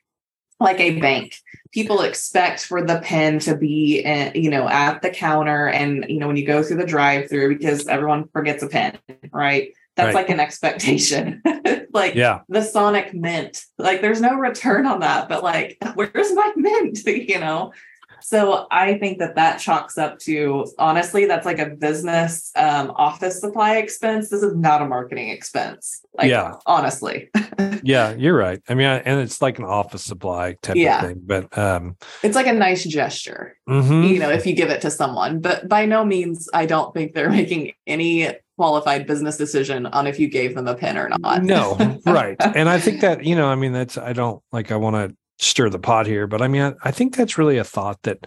like 0.60 0.80
a 0.80 1.00
bank. 1.00 1.36
People 1.72 2.02
expect 2.02 2.66
for 2.66 2.86
the 2.86 3.00
pen 3.00 3.40
to 3.40 3.56
be, 3.56 4.00
in, 4.00 4.34
you 4.36 4.50
know, 4.50 4.68
at 4.68 5.02
the 5.02 5.10
counter, 5.10 5.68
and 5.68 6.06
you 6.10 6.20
know, 6.20 6.28
when 6.28 6.36
you 6.36 6.46
go 6.46 6.62
through 6.64 6.78
the 6.78 6.86
drive-through, 6.86 7.58
because 7.58 7.88
everyone 7.88 8.28
forgets 8.34 8.62
a 8.62 8.68
pen, 8.68 8.98
right? 9.32 9.74
That's 9.96 10.08
right. 10.08 10.16
like 10.16 10.30
an 10.30 10.40
expectation. 10.40 11.42
like 11.94 12.16
yeah. 12.16 12.42
the 12.48 12.62
Sonic 12.62 13.14
Mint, 13.14 13.64
like 13.78 14.02
there's 14.02 14.22
no 14.22 14.36
return 14.36 14.86
on 14.86 15.02
that. 15.02 15.28
But 15.30 15.44
like, 15.44 15.78
where's 15.96 16.34
my 16.34 16.52
mint? 16.56 17.00
you 17.06 17.40
know, 17.40 17.74
so 18.22 18.68
I 18.72 18.98
think 18.98 19.20
that 19.20 19.36
that 19.36 19.60
chalks 19.60 19.98
up 19.98 20.20
to 20.20 20.66
honestly, 20.78 21.26
that's 21.26 21.46
like 21.46 21.60
a 21.60 21.68
business 21.68 22.52
um, 22.56 22.92
office 22.96 23.40
supply 23.40 23.78
expense. 23.78 24.30
This 24.30 24.44
is 24.44 24.56
not 24.56 24.82
a 24.82 24.86
marketing 24.86 25.30
expense. 25.30 26.06
Like, 26.14 26.30
yeah, 26.30 26.54
honestly. 26.66 27.30
yeah, 27.84 28.14
you're 28.14 28.36
right. 28.36 28.62
I 28.68 28.74
mean, 28.74 28.88
and 28.88 29.20
it's 29.20 29.42
like 29.42 29.60
an 29.60 29.66
office 29.66 30.04
supply 30.04 30.54
type 30.62 30.76
yeah. 30.76 31.02
of 31.02 31.08
thing, 31.08 31.22
but 31.26 31.58
um, 31.58 31.98
it's 32.24 32.36
like 32.36 32.48
a 32.48 32.54
nice 32.54 32.84
gesture, 32.84 33.58
mm-hmm. 33.68 34.04
you 34.04 34.20
know, 34.20 34.30
if 34.30 34.46
you 34.46 34.54
give 34.54 34.70
it 34.70 34.82
to 34.82 34.92
someone. 34.92 35.40
But 35.40 35.68
by 35.68 35.86
no 35.86 36.06
means, 36.06 36.50
I 36.54 36.66
don't 36.66 36.94
think 36.94 37.14
they're 37.14 37.30
making 37.42 37.74
any 37.88 38.30
qualified 38.58 39.08
business 39.08 39.38
decision 39.38 39.88
on 39.88 40.06
if 40.06 40.20
you 40.20 40.28
gave 40.28 40.54
them 40.54 40.68
a 40.68 40.76
pin 40.76 40.98
or 40.98 41.10
not. 41.10 41.44
no, 41.44 42.00
right. 42.06 42.36
And 42.56 42.70
I 42.70 42.80
think 42.80 43.02
that, 43.02 43.24
you 43.26 43.36
know, 43.36 43.48
I 43.48 43.56
mean, 43.56 43.74
that's, 43.74 43.98
I 43.98 44.14
don't 44.14 44.44
like, 44.52 44.72
I 44.72 44.76
want 44.76 44.96
to 44.96 45.16
stir 45.42 45.70
the 45.70 45.80
pot 45.80 46.06
here, 46.06 46.28
but 46.28 46.42
I 46.42 46.48
mean, 46.48 46.62
I, 46.62 46.74
I 46.84 46.92
think 46.92 47.16
that's 47.16 47.38
really 47.38 47.58
a 47.58 47.64
thought 47.64 48.02
that 48.04 48.26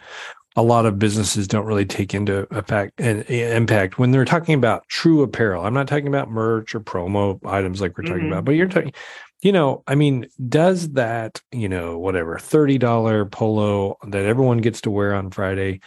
a 0.56 0.62
lot 0.62 0.86
of 0.86 0.98
businesses 0.98 1.48
don't 1.48 1.66
really 1.66 1.86
take 1.86 2.14
into 2.14 2.46
effect 2.56 3.00
and 3.00 3.22
impact 3.28 3.98
when 3.98 4.10
they're 4.10 4.24
talking 4.24 4.54
about 4.54 4.86
true 4.88 5.22
apparel. 5.22 5.64
I'm 5.64 5.74
not 5.74 5.88
talking 5.88 6.06
about 6.06 6.30
merch 6.30 6.74
or 6.74 6.80
promo 6.80 7.40
items 7.44 7.80
like 7.80 7.96
we're 7.98 8.04
talking 8.04 8.24
mm-hmm. 8.24 8.32
about, 8.32 8.44
but 8.44 8.52
you're 8.52 8.68
talking, 8.68 8.92
you 9.42 9.50
know, 9.50 9.82
I 9.86 9.96
mean, 9.96 10.26
does 10.48 10.92
that, 10.92 11.40
you 11.50 11.68
know, 11.68 11.98
whatever 11.98 12.36
$30 12.36 13.30
polo 13.32 13.96
that 14.08 14.24
everyone 14.24 14.58
gets 14.58 14.80
to 14.82 14.90
wear 14.90 15.14
on 15.14 15.30
Friday, 15.30 15.80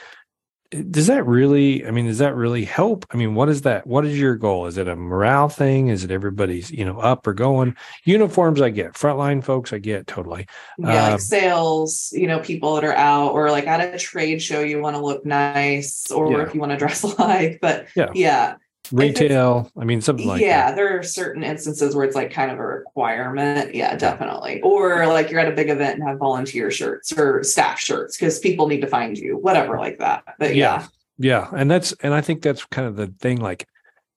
does 0.70 1.08
that 1.08 1.26
really 1.26 1.86
i 1.86 1.92
mean 1.92 2.06
does 2.08 2.18
that 2.18 2.36
really 2.36 2.66
help? 2.66 3.06
I 3.12 3.18
mean 3.18 3.36
what 3.36 3.50
is 3.50 3.62
that 3.62 3.88
what 3.88 4.06
is 4.06 4.20
your 4.20 4.36
goal? 4.36 4.68
Is 4.68 4.78
it 4.78 4.88
a 4.88 4.96
morale 4.96 5.50
thing? 5.50 5.88
Is 5.88 6.04
it 6.04 6.12
everybody's 6.12 6.72
you 6.72 6.86
know 6.86 7.00
up 7.00 7.26
or 7.28 7.34
going? 7.34 7.76
Uniforms 8.04 8.62
i 8.62 8.70
get 8.70 8.94
frontline 8.94 9.44
folks 9.44 9.74
i 9.74 9.78
get 9.78 10.08
totally. 10.08 10.48
Yeah 10.78 11.06
um, 11.06 11.12
like 11.14 11.22
sales 11.22 12.12
you 12.14 12.28
know 12.28 12.40
people 12.40 12.76
that 12.76 12.84
are 12.84 12.96
out 12.96 13.32
or 13.32 13.52
like 13.52 13.68
at 13.68 13.94
a 13.94 13.98
trade 13.98 14.42
show 14.42 14.62
you 14.62 14.82
want 14.82 14.96
to 14.96 15.02
look 15.02 15.26
nice 15.26 16.12
or 16.12 16.32
yeah. 16.32 16.44
if 16.46 16.54
you 16.54 16.60
want 16.60 16.72
to 16.72 16.78
dress 16.84 17.04
like 17.04 17.60
but 17.62 17.88
yeah. 17.96 18.10
yeah 18.14 18.56
retail 18.92 19.70
i 19.78 19.84
mean 19.84 20.02
something 20.02 20.28
like 20.28 20.42
yeah 20.42 20.70
that. 20.70 20.76
there 20.76 20.98
are 20.98 21.04
certain 21.04 21.44
instances 21.44 21.96
where 21.96 22.06
it's 22.06 22.16
like 22.16 22.32
kind 22.32 22.52
of 22.52 22.60
a 22.60 22.66
requirement 22.66 23.74
yeah 23.74 23.96
definitely 23.96 24.62
or 24.62 25.06
like 25.08 25.30
you're 25.30 25.40
at 25.40 25.52
a 25.52 25.56
big 25.56 25.70
event 25.70 26.00
and 26.00 26.08
have 26.08 26.18
volunteer 26.18 26.72
shirts 26.72 27.12
or 27.18 27.44
staff 27.44 27.80
shirts 27.80 28.18
because 28.18 28.40
people 28.40 28.68
need 28.68 28.82
to 28.82 28.88
find 28.88 29.18
you 29.18 29.38
whatever 29.38 29.78
like 29.78 29.98
that 30.00 30.24
but 30.40 30.56
yeah. 30.56 30.82
yeah 30.82 30.88
yeah 31.18 31.50
and 31.54 31.70
that's 31.70 31.94
and 32.02 32.14
i 32.14 32.22
think 32.22 32.42
that's 32.42 32.66
kind 32.66 32.88
of 32.88 32.96
the 32.96 33.08
thing 33.20 33.40
like 33.40 33.68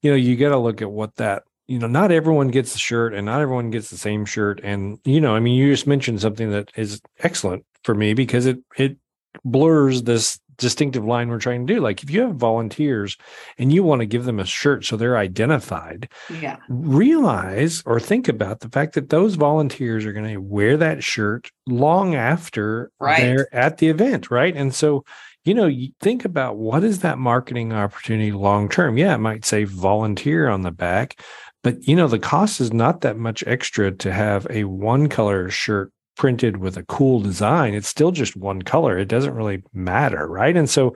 you 0.03 0.11
know 0.11 0.17
you 0.17 0.37
got 0.37 0.51
to 0.51 0.59
look 0.59 0.83
at 0.83 0.91
what 0.91 1.15
that 1.17 1.45
you 1.67 1.79
know 1.79 1.87
not 1.87 2.11
everyone 2.11 2.49
gets 2.49 2.73
the 2.73 2.79
shirt 2.79 3.15
and 3.15 3.27
not 3.27 3.41
everyone 3.41 3.71
gets 3.71 3.91
the 3.91 3.97
same 3.97 4.25
shirt 4.25 4.61
and 4.63 4.99
you 5.05 5.21
know 5.21 5.35
i 5.35 5.41
mean 5.41 5.55
you 5.55 5.71
just 5.71 5.87
mentioned 5.87 6.21
something 6.21 6.51
that 6.51 6.71
is 6.77 7.01
excellent 7.21 7.65
for 7.85 7.95
me 7.95 8.13
because 8.15 8.47
it 8.47 8.59
it 8.77 8.97
blurs 9.45 10.03
this 10.03 10.41
distinctive 10.61 11.05
line 11.05 11.29
we're 11.29 11.39
trying 11.39 11.67
to 11.67 11.75
do. 11.75 11.81
Like 11.81 12.03
if 12.03 12.11
you 12.11 12.21
have 12.21 12.37
volunteers 12.37 13.17
and 13.59 13.73
you 13.73 13.83
want 13.83 14.01
to 14.01 14.07
give 14.07 14.25
them 14.25 14.39
a 14.39 14.45
shirt 14.45 14.85
so 14.85 14.97
they're 14.97 15.17
identified, 15.17 16.09
yeah. 16.41 16.59
realize 16.69 17.83
or 17.87 17.99
think 17.99 18.29
about 18.29 18.61
the 18.61 18.69
fact 18.69 18.95
that 18.95 19.09
those 19.09 19.35
volunteers 19.35 20.05
are 20.05 20.13
going 20.13 20.33
to 20.33 20.37
wear 20.37 20.77
that 20.77 21.03
shirt 21.03 21.51
long 21.67 22.15
after 22.15 22.93
right. 23.01 23.21
they're 23.21 23.55
at 23.55 23.79
the 23.79 23.89
event, 23.89 24.31
right? 24.31 24.57
And 24.57 24.75
so 24.75 25.05
you 25.47 25.55
know, 25.55 25.67
you 25.67 25.89
think 26.01 26.27
about 26.27 26.59
what 26.59 26.85
is 26.85 26.99
that 26.99 27.17
marketing 27.17 27.73
opportunity 27.73 28.31
long 28.31 28.69
term? 28.69 28.99
Yeah, 28.99 29.15
it 29.15 29.21
might 29.21 29.47
say 29.47 29.65
volunteer 29.65 30.51
on 30.51 30.61
the 30.61 30.71
back, 30.71 31.19
but 31.63 31.89
you 31.89 31.97
know, 31.97 32.09
the 32.09 32.19
cost 32.19 32.61
is 32.61 32.75
not 32.75 33.01
that 33.01 33.17
much 33.17 33.43
extra 33.47 33.91
to 33.91 34.13
have 34.13 34.47
a 34.51 34.65
one 34.65 35.09
color 35.09 35.49
shirt 35.49 35.93
printed 36.21 36.59
with 36.59 36.77
a 36.77 36.83
cool 36.83 37.19
design, 37.19 37.73
it's 37.73 37.89
still 37.89 38.11
just 38.11 38.37
one 38.37 38.61
color. 38.61 38.99
It 38.99 39.09
doesn't 39.09 39.33
really 39.33 39.63
matter, 39.73 40.29
right? 40.29 40.55
And 40.55 40.69
so, 40.69 40.95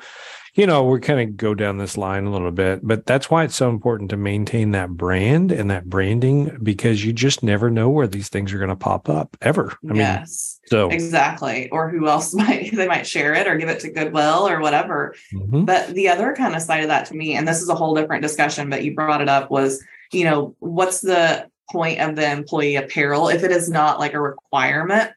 you 0.53 0.67
know, 0.67 0.85
we're 0.85 1.01
kind 1.01 1.19
of 1.19 1.39
go 1.39 1.55
down 1.55 1.79
this 1.79 1.97
line 1.97 2.27
a 2.27 2.31
little 2.31 2.51
bit, 2.51 2.81
but 2.83 3.07
that's 3.07 3.31
why 3.31 3.45
it's 3.45 3.57
so 3.57 3.71
important 3.71 4.11
to 4.11 4.19
maintain 4.19 4.73
that 4.73 4.91
brand 4.91 5.51
and 5.51 5.71
that 5.71 5.87
branding 5.87 6.59
because 6.63 7.03
you 7.03 7.15
just 7.15 7.43
never 7.43 7.71
know 7.71 7.89
where 7.89 8.07
these 8.07 8.29
things 8.29 8.53
are 8.53 8.59
going 8.59 8.69
to 8.69 8.77
pop 8.77 9.09
up 9.09 9.35
ever. 9.41 9.75
I 9.91 9.95
yes, 9.95 10.61
mean, 10.61 10.69
so 10.69 10.91
exactly. 10.91 11.71
Or 11.71 11.89
who 11.89 12.07
else 12.07 12.35
might 12.35 12.77
they 12.77 12.87
might 12.87 13.07
share 13.07 13.33
it 13.33 13.49
or 13.49 13.57
give 13.57 13.71
it 13.71 13.81
to 13.81 13.91
Goodwill 13.91 14.47
or 14.47 14.61
whatever. 14.61 15.15
Mm-hmm. 15.33 15.65
But 15.65 15.95
the 15.95 16.11
other 16.11 16.35
kind 16.35 16.55
of 16.55 16.61
side 16.61 16.83
of 16.83 16.89
that 16.89 17.07
to 17.07 17.17
me, 17.17 17.35
and 17.35 17.49
this 17.49 17.63
is 17.63 17.71
a 17.71 17.75
whole 17.75 17.95
different 17.95 18.21
discussion, 18.21 18.69
but 18.69 18.85
you 18.85 18.95
brought 18.95 19.23
it 19.23 19.31
up 19.31 19.51
was, 19.51 19.83
you 20.13 20.25
know, 20.25 20.55
what's 20.59 21.01
the 21.01 21.49
point 21.71 22.01
of 22.01 22.17
the 22.17 22.31
employee 22.31 22.77
apparel 22.77 23.29
if 23.29 23.43
it 23.43 23.51
is 23.51 23.69
not 23.69 23.99
like 23.99 24.15
a 24.15 24.21
requirement. 24.21 25.11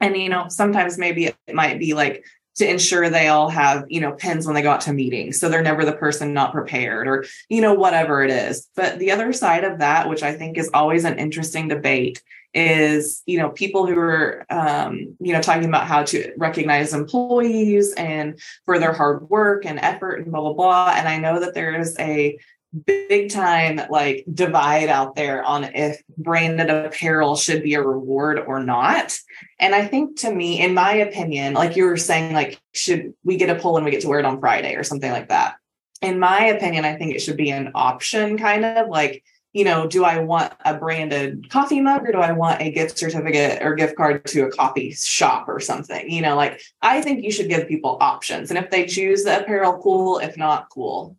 And, 0.00 0.16
you 0.16 0.28
know, 0.28 0.46
sometimes 0.48 0.98
maybe 0.98 1.26
it 1.26 1.36
might 1.52 1.78
be 1.78 1.94
like 1.94 2.24
to 2.56 2.68
ensure 2.68 3.08
they 3.08 3.28
all 3.28 3.48
have, 3.48 3.84
you 3.88 4.00
know, 4.00 4.12
pins 4.12 4.46
when 4.46 4.54
they 4.54 4.62
go 4.62 4.70
out 4.70 4.82
to 4.82 4.92
meetings. 4.92 5.38
So 5.38 5.48
they're 5.48 5.62
never 5.62 5.84
the 5.84 5.92
person 5.92 6.34
not 6.34 6.52
prepared 6.52 7.08
or, 7.08 7.24
you 7.48 7.60
know, 7.60 7.74
whatever 7.74 8.22
it 8.22 8.30
is. 8.30 8.68
But 8.74 8.98
the 8.98 9.12
other 9.12 9.32
side 9.32 9.64
of 9.64 9.78
that, 9.78 10.08
which 10.08 10.22
I 10.22 10.34
think 10.34 10.58
is 10.58 10.70
always 10.74 11.04
an 11.04 11.18
interesting 11.18 11.68
debate, 11.68 12.22
is 12.54 13.22
you 13.24 13.38
know 13.38 13.48
people 13.50 13.86
who 13.86 13.98
are 13.98 14.44
um, 14.50 15.16
you 15.20 15.32
know 15.32 15.40
talking 15.40 15.68
about 15.68 15.86
how 15.86 16.02
to 16.02 16.32
recognize 16.36 16.92
employees 16.92 17.94
and 17.94 18.38
for 18.66 18.78
their 18.78 18.92
hard 18.92 19.28
work 19.30 19.64
and 19.64 19.78
effort 19.78 20.16
and 20.16 20.30
blah 20.30 20.40
blah 20.40 20.52
blah 20.52 20.94
and 20.94 21.08
i 21.08 21.16
know 21.18 21.40
that 21.40 21.54
there 21.54 21.78
is 21.78 21.96
a 21.98 22.38
big 22.86 23.30
time 23.30 23.80
like 23.90 24.24
divide 24.32 24.88
out 24.88 25.14
there 25.14 25.44
on 25.44 25.64
if 25.64 26.02
branded 26.16 26.70
apparel 26.70 27.36
should 27.36 27.62
be 27.62 27.74
a 27.74 27.82
reward 27.82 28.38
or 28.38 28.62
not 28.62 29.16
and 29.60 29.74
i 29.74 29.86
think 29.86 30.18
to 30.18 30.32
me 30.32 30.58
in 30.58 30.72
my 30.72 30.94
opinion 30.94 31.52
like 31.52 31.76
you 31.76 31.84
were 31.84 31.98
saying 31.98 32.32
like 32.32 32.58
should 32.72 33.12
we 33.24 33.36
get 33.36 33.50
a 33.50 33.60
pull 33.60 33.76
and 33.76 33.84
we 33.84 33.90
get 33.90 34.00
to 34.00 34.08
wear 34.08 34.20
it 34.20 34.24
on 34.24 34.40
friday 34.40 34.74
or 34.74 34.82
something 34.82 35.10
like 35.10 35.28
that 35.28 35.56
in 36.00 36.18
my 36.18 36.44
opinion 36.46 36.86
i 36.86 36.96
think 36.96 37.14
it 37.14 37.20
should 37.20 37.36
be 37.36 37.50
an 37.50 37.70
option 37.74 38.38
kind 38.38 38.64
of 38.64 38.88
like 38.88 39.22
you 39.52 39.64
know, 39.64 39.86
do 39.86 40.04
I 40.04 40.18
want 40.18 40.54
a 40.64 40.74
branded 40.74 41.50
coffee 41.50 41.80
mug 41.80 42.08
or 42.08 42.12
do 42.12 42.18
I 42.18 42.32
want 42.32 42.62
a 42.62 42.70
gift 42.70 42.96
certificate 42.96 43.62
or 43.62 43.74
gift 43.74 43.96
card 43.96 44.24
to 44.28 44.46
a 44.46 44.50
coffee 44.50 44.92
shop 44.92 45.46
or 45.46 45.60
something? 45.60 46.10
You 46.10 46.22
know, 46.22 46.36
like 46.36 46.62
I 46.80 47.02
think 47.02 47.22
you 47.22 47.30
should 47.30 47.50
give 47.50 47.68
people 47.68 47.98
options. 48.00 48.50
And 48.50 48.58
if 48.58 48.70
they 48.70 48.86
choose 48.86 49.24
the 49.24 49.42
apparel, 49.42 49.78
cool. 49.82 50.18
If 50.18 50.38
not, 50.38 50.70
cool. 50.70 51.16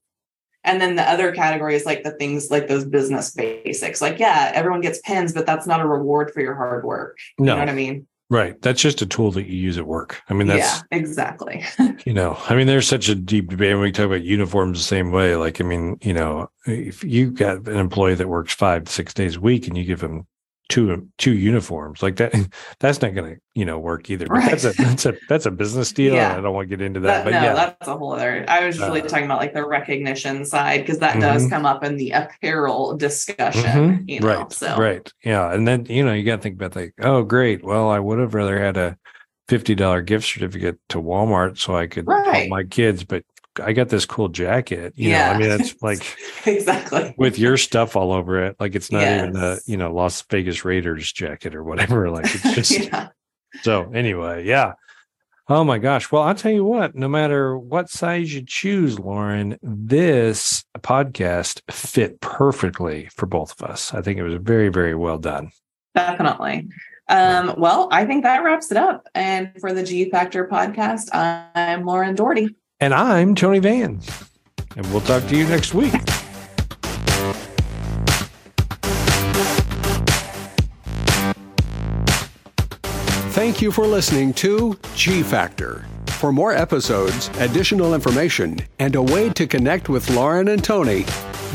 And 0.63 0.81
then 0.81 0.95
the 0.95 1.09
other 1.09 1.31
category 1.33 1.75
is 1.75 1.85
like 1.85 2.03
the 2.03 2.11
things 2.11 2.49
like 2.49 2.67
those 2.67 2.85
business 2.85 3.31
basics. 3.31 4.01
Like, 4.01 4.19
yeah, 4.19 4.51
everyone 4.53 4.81
gets 4.81 4.99
pins, 4.99 5.33
but 5.33 5.45
that's 5.45 5.67
not 5.67 5.81
a 5.81 5.87
reward 5.87 6.31
for 6.31 6.41
your 6.41 6.55
hard 6.55 6.85
work. 6.85 7.17
No. 7.37 7.53
You 7.53 7.55
know 7.55 7.61
what 7.61 7.69
I 7.69 7.73
mean? 7.73 8.07
Right. 8.29 8.59
That's 8.61 8.81
just 8.81 9.01
a 9.01 9.05
tool 9.05 9.31
that 9.31 9.45
you 9.45 9.57
use 9.57 9.77
at 9.77 9.85
work. 9.85 10.21
I 10.29 10.33
mean, 10.33 10.47
that's 10.47 10.79
yeah, 10.79 10.97
exactly. 10.97 11.63
you 12.05 12.13
know, 12.13 12.37
I 12.49 12.55
mean, 12.55 12.67
there's 12.67 12.87
such 12.87 13.09
a 13.09 13.15
deep 13.15 13.49
debate 13.49 13.73
when 13.73 13.83
we 13.83 13.91
talk 13.91 14.07
about 14.07 14.23
uniforms 14.23 14.79
the 14.79 14.83
same 14.83 15.11
way. 15.11 15.35
Like, 15.35 15.61
I 15.61 15.63
mean, 15.63 15.99
you 16.01 16.13
know, 16.13 16.49
if 16.65 17.03
you've 17.03 17.35
got 17.35 17.67
an 17.67 17.77
employee 17.77 18.15
that 18.15 18.29
works 18.29 18.53
five, 18.53 18.89
six 18.89 19.13
days 19.13 19.35
a 19.35 19.41
week 19.41 19.67
and 19.67 19.77
you 19.77 19.83
give 19.83 19.99
them 19.99 20.25
two 20.69 21.09
two 21.17 21.33
uniforms 21.33 22.01
like 22.01 22.15
that 22.15 22.33
that's 22.79 23.01
not 23.01 23.13
going 23.13 23.35
to 23.35 23.41
you 23.53 23.65
know 23.65 23.77
work 23.77 24.09
either 24.09 24.25
right. 24.27 24.49
that's 24.49 24.63
a 24.63 24.71
that's 24.81 25.05
a 25.05 25.13
that's 25.27 25.45
a 25.45 25.51
business 25.51 25.91
deal 25.93 26.13
yeah. 26.13 26.37
i 26.37 26.41
don't 26.41 26.53
want 26.53 26.69
to 26.69 26.75
get 26.75 26.83
into 26.83 26.99
that, 27.01 27.23
that 27.23 27.23
but 27.25 27.31
no, 27.31 27.41
yeah 27.41 27.53
that's 27.53 27.87
a 27.87 27.97
whole 27.97 28.13
other 28.13 28.45
i 28.47 28.65
was 28.65 28.77
just 28.77 28.87
really 28.87 29.01
uh, 29.01 29.07
talking 29.07 29.25
about 29.25 29.39
like 29.39 29.53
the 29.53 29.65
recognition 29.65 30.45
side 30.45 30.81
because 30.81 30.99
that 30.99 31.11
mm-hmm. 31.11 31.21
does 31.21 31.47
come 31.49 31.65
up 31.65 31.83
in 31.83 31.97
the 31.97 32.11
apparel 32.11 32.95
discussion 32.95 33.63
mm-hmm. 33.63 34.09
you 34.09 34.19
know, 34.19 34.27
right 34.27 34.53
so. 34.53 34.77
right 34.77 35.11
yeah 35.23 35.53
and 35.53 35.67
then 35.67 35.85
you 35.85 36.03
know 36.03 36.13
you 36.13 36.23
got 36.23 36.37
to 36.37 36.41
think 36.41 36.55
about 36.55 36.75
like 36.75 36.93
oh 37.01 37.23
great 37.23 37.63
well 37.63 37.89
i 37.89 37.99
would 37.99 38.19
have 38.19 38.33
rather 38.33 38.57
had 38.57 38.77
a 38.77 38.97
$50 39.49 40.05
gift 40.05 40.25
certificate 40.25 40.79
to 40.87 41.01
walmart 41.01 41.59
so 41.59 41.75
i 41.75 41.85
could 41.85 42.07
right. 42.07 42.35
help 42.35 42.49
my 42.49 42.63
kids 42.63 43.03
but 43.03 43.23
I 43.61 43.73
got 43.73 43.89
this 43.89 44.05
cool 44.05 44.29
jacket. 44.29 44.93
You 44.95 45.09
yeah. 45.09 45.29
know, 45.29 45.33
I 45.33 45.37
mean, 45.37 45.61
it's 45.61 45.75
like 45.81 46.17
exactly 46.45 47.13
with 47.17 47.37
your 47.37 47.57
stuff 47.57 47.95
all 47.95 48.11
over 48.11 48.43
it. 48.43 48.55
Like 48.59 48.75
it's 48.75 48.91
not 48.91 49.01
yes. 49.01 49.29
even 49.29 49.35
a, 49.41 49.57
you 49.65 49.77
know, 49.77 49.93
Las 49.93 50.21
Vegas 50.29 50.65
Raiders 50.65 51.11
jacket 51.11 51.55
or 51.55 51.63
whatever. 51.63 52.03
Like 52.13 52.25
it's 52.25 52.55
just, 52.55 52.71
yeah. 52.71 53.09
so 53.61 53.91
anyway, 53.91 54.45
yeah. 54.45 54.73
Oh 55.49 55.63
my 55.63 55.77
gosh. 55.77 56.11
Well, 56.11 56.21
I'll 56.21 56.35
tell 56.35 56.51
you 56.51 56.63
what, 56.63 56.95
no 56.95 57.07
matter 57.07 57.57
what 57.57 57.89
size 57.89 58.33
you 58.33 58.43
choose, 58.45 58.99
Lauren, 58.99 59.57
this 59.61 60.63
podcast 60.79 61.61
fit 61.71 62.21
perfectly 62.21 63.09
for 63.13 63.25
both 63.25 63.59
of 63.59 63.69
us. 63.69 63.93
I 63.93 64.01
think 64.01 64.19
it 64.19 64.23
was 64.23 64.35
very, 64.35 64.69
very 64.69 64.95
well 64.95 65.17
done. 65.17 65.51
Definitely. 65.95 66.69
Um, 67.09 67.55
well, 67.57 67.89
I 67.91 68.05
think 68.05 68.23
that 68.23 68.43
wraps 68.43 68.71
it 68.71 68.77
up. 68.77 69.07
And 69.13 69.51
for 69.59 69.73
the 69.73 69.83
G 69.83 70.09
Factor 70.09 70.47
podcast, 70.47 71.09
I'm 71.13 71.85
Lauren 71.85 72.15
Doherty. 72.15 72.55
And 72.83 72.93
I'm 72.93 73.33
Tony 73.33 73.57
Van. 73.59 74.01
And 74.75 74.85
we'll 74.91 74.99
talk 74.99 75.25
to 75.27 75.37
you 75.37 75.47
next 75.47 75.73
week. 75.73 75.93
Thank 83.31 83.61
you 83.61 83.71
for 83.71 83.87
listening 83.87 84.33
to 84.33 84.77
G 84.95 85.23
Factor. 85.23 85.85
For 86.07 86.33
more 86.33 86.51
episodes, 86.51 87.29
additional 87.39 87.93
information, 87.93 88.59
and 88.79 88.97
a 88.97 89.01
way 89.01 89.29
to 89.29 89.47
connect 89.47 89.87
with 89.87 90.09
Lauren 90.09 90.49
and 90.49 90.61
Tony, 90.61 91.05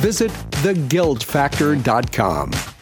visit 0.00 0.30
theguildfactor.com. 0.62 2.77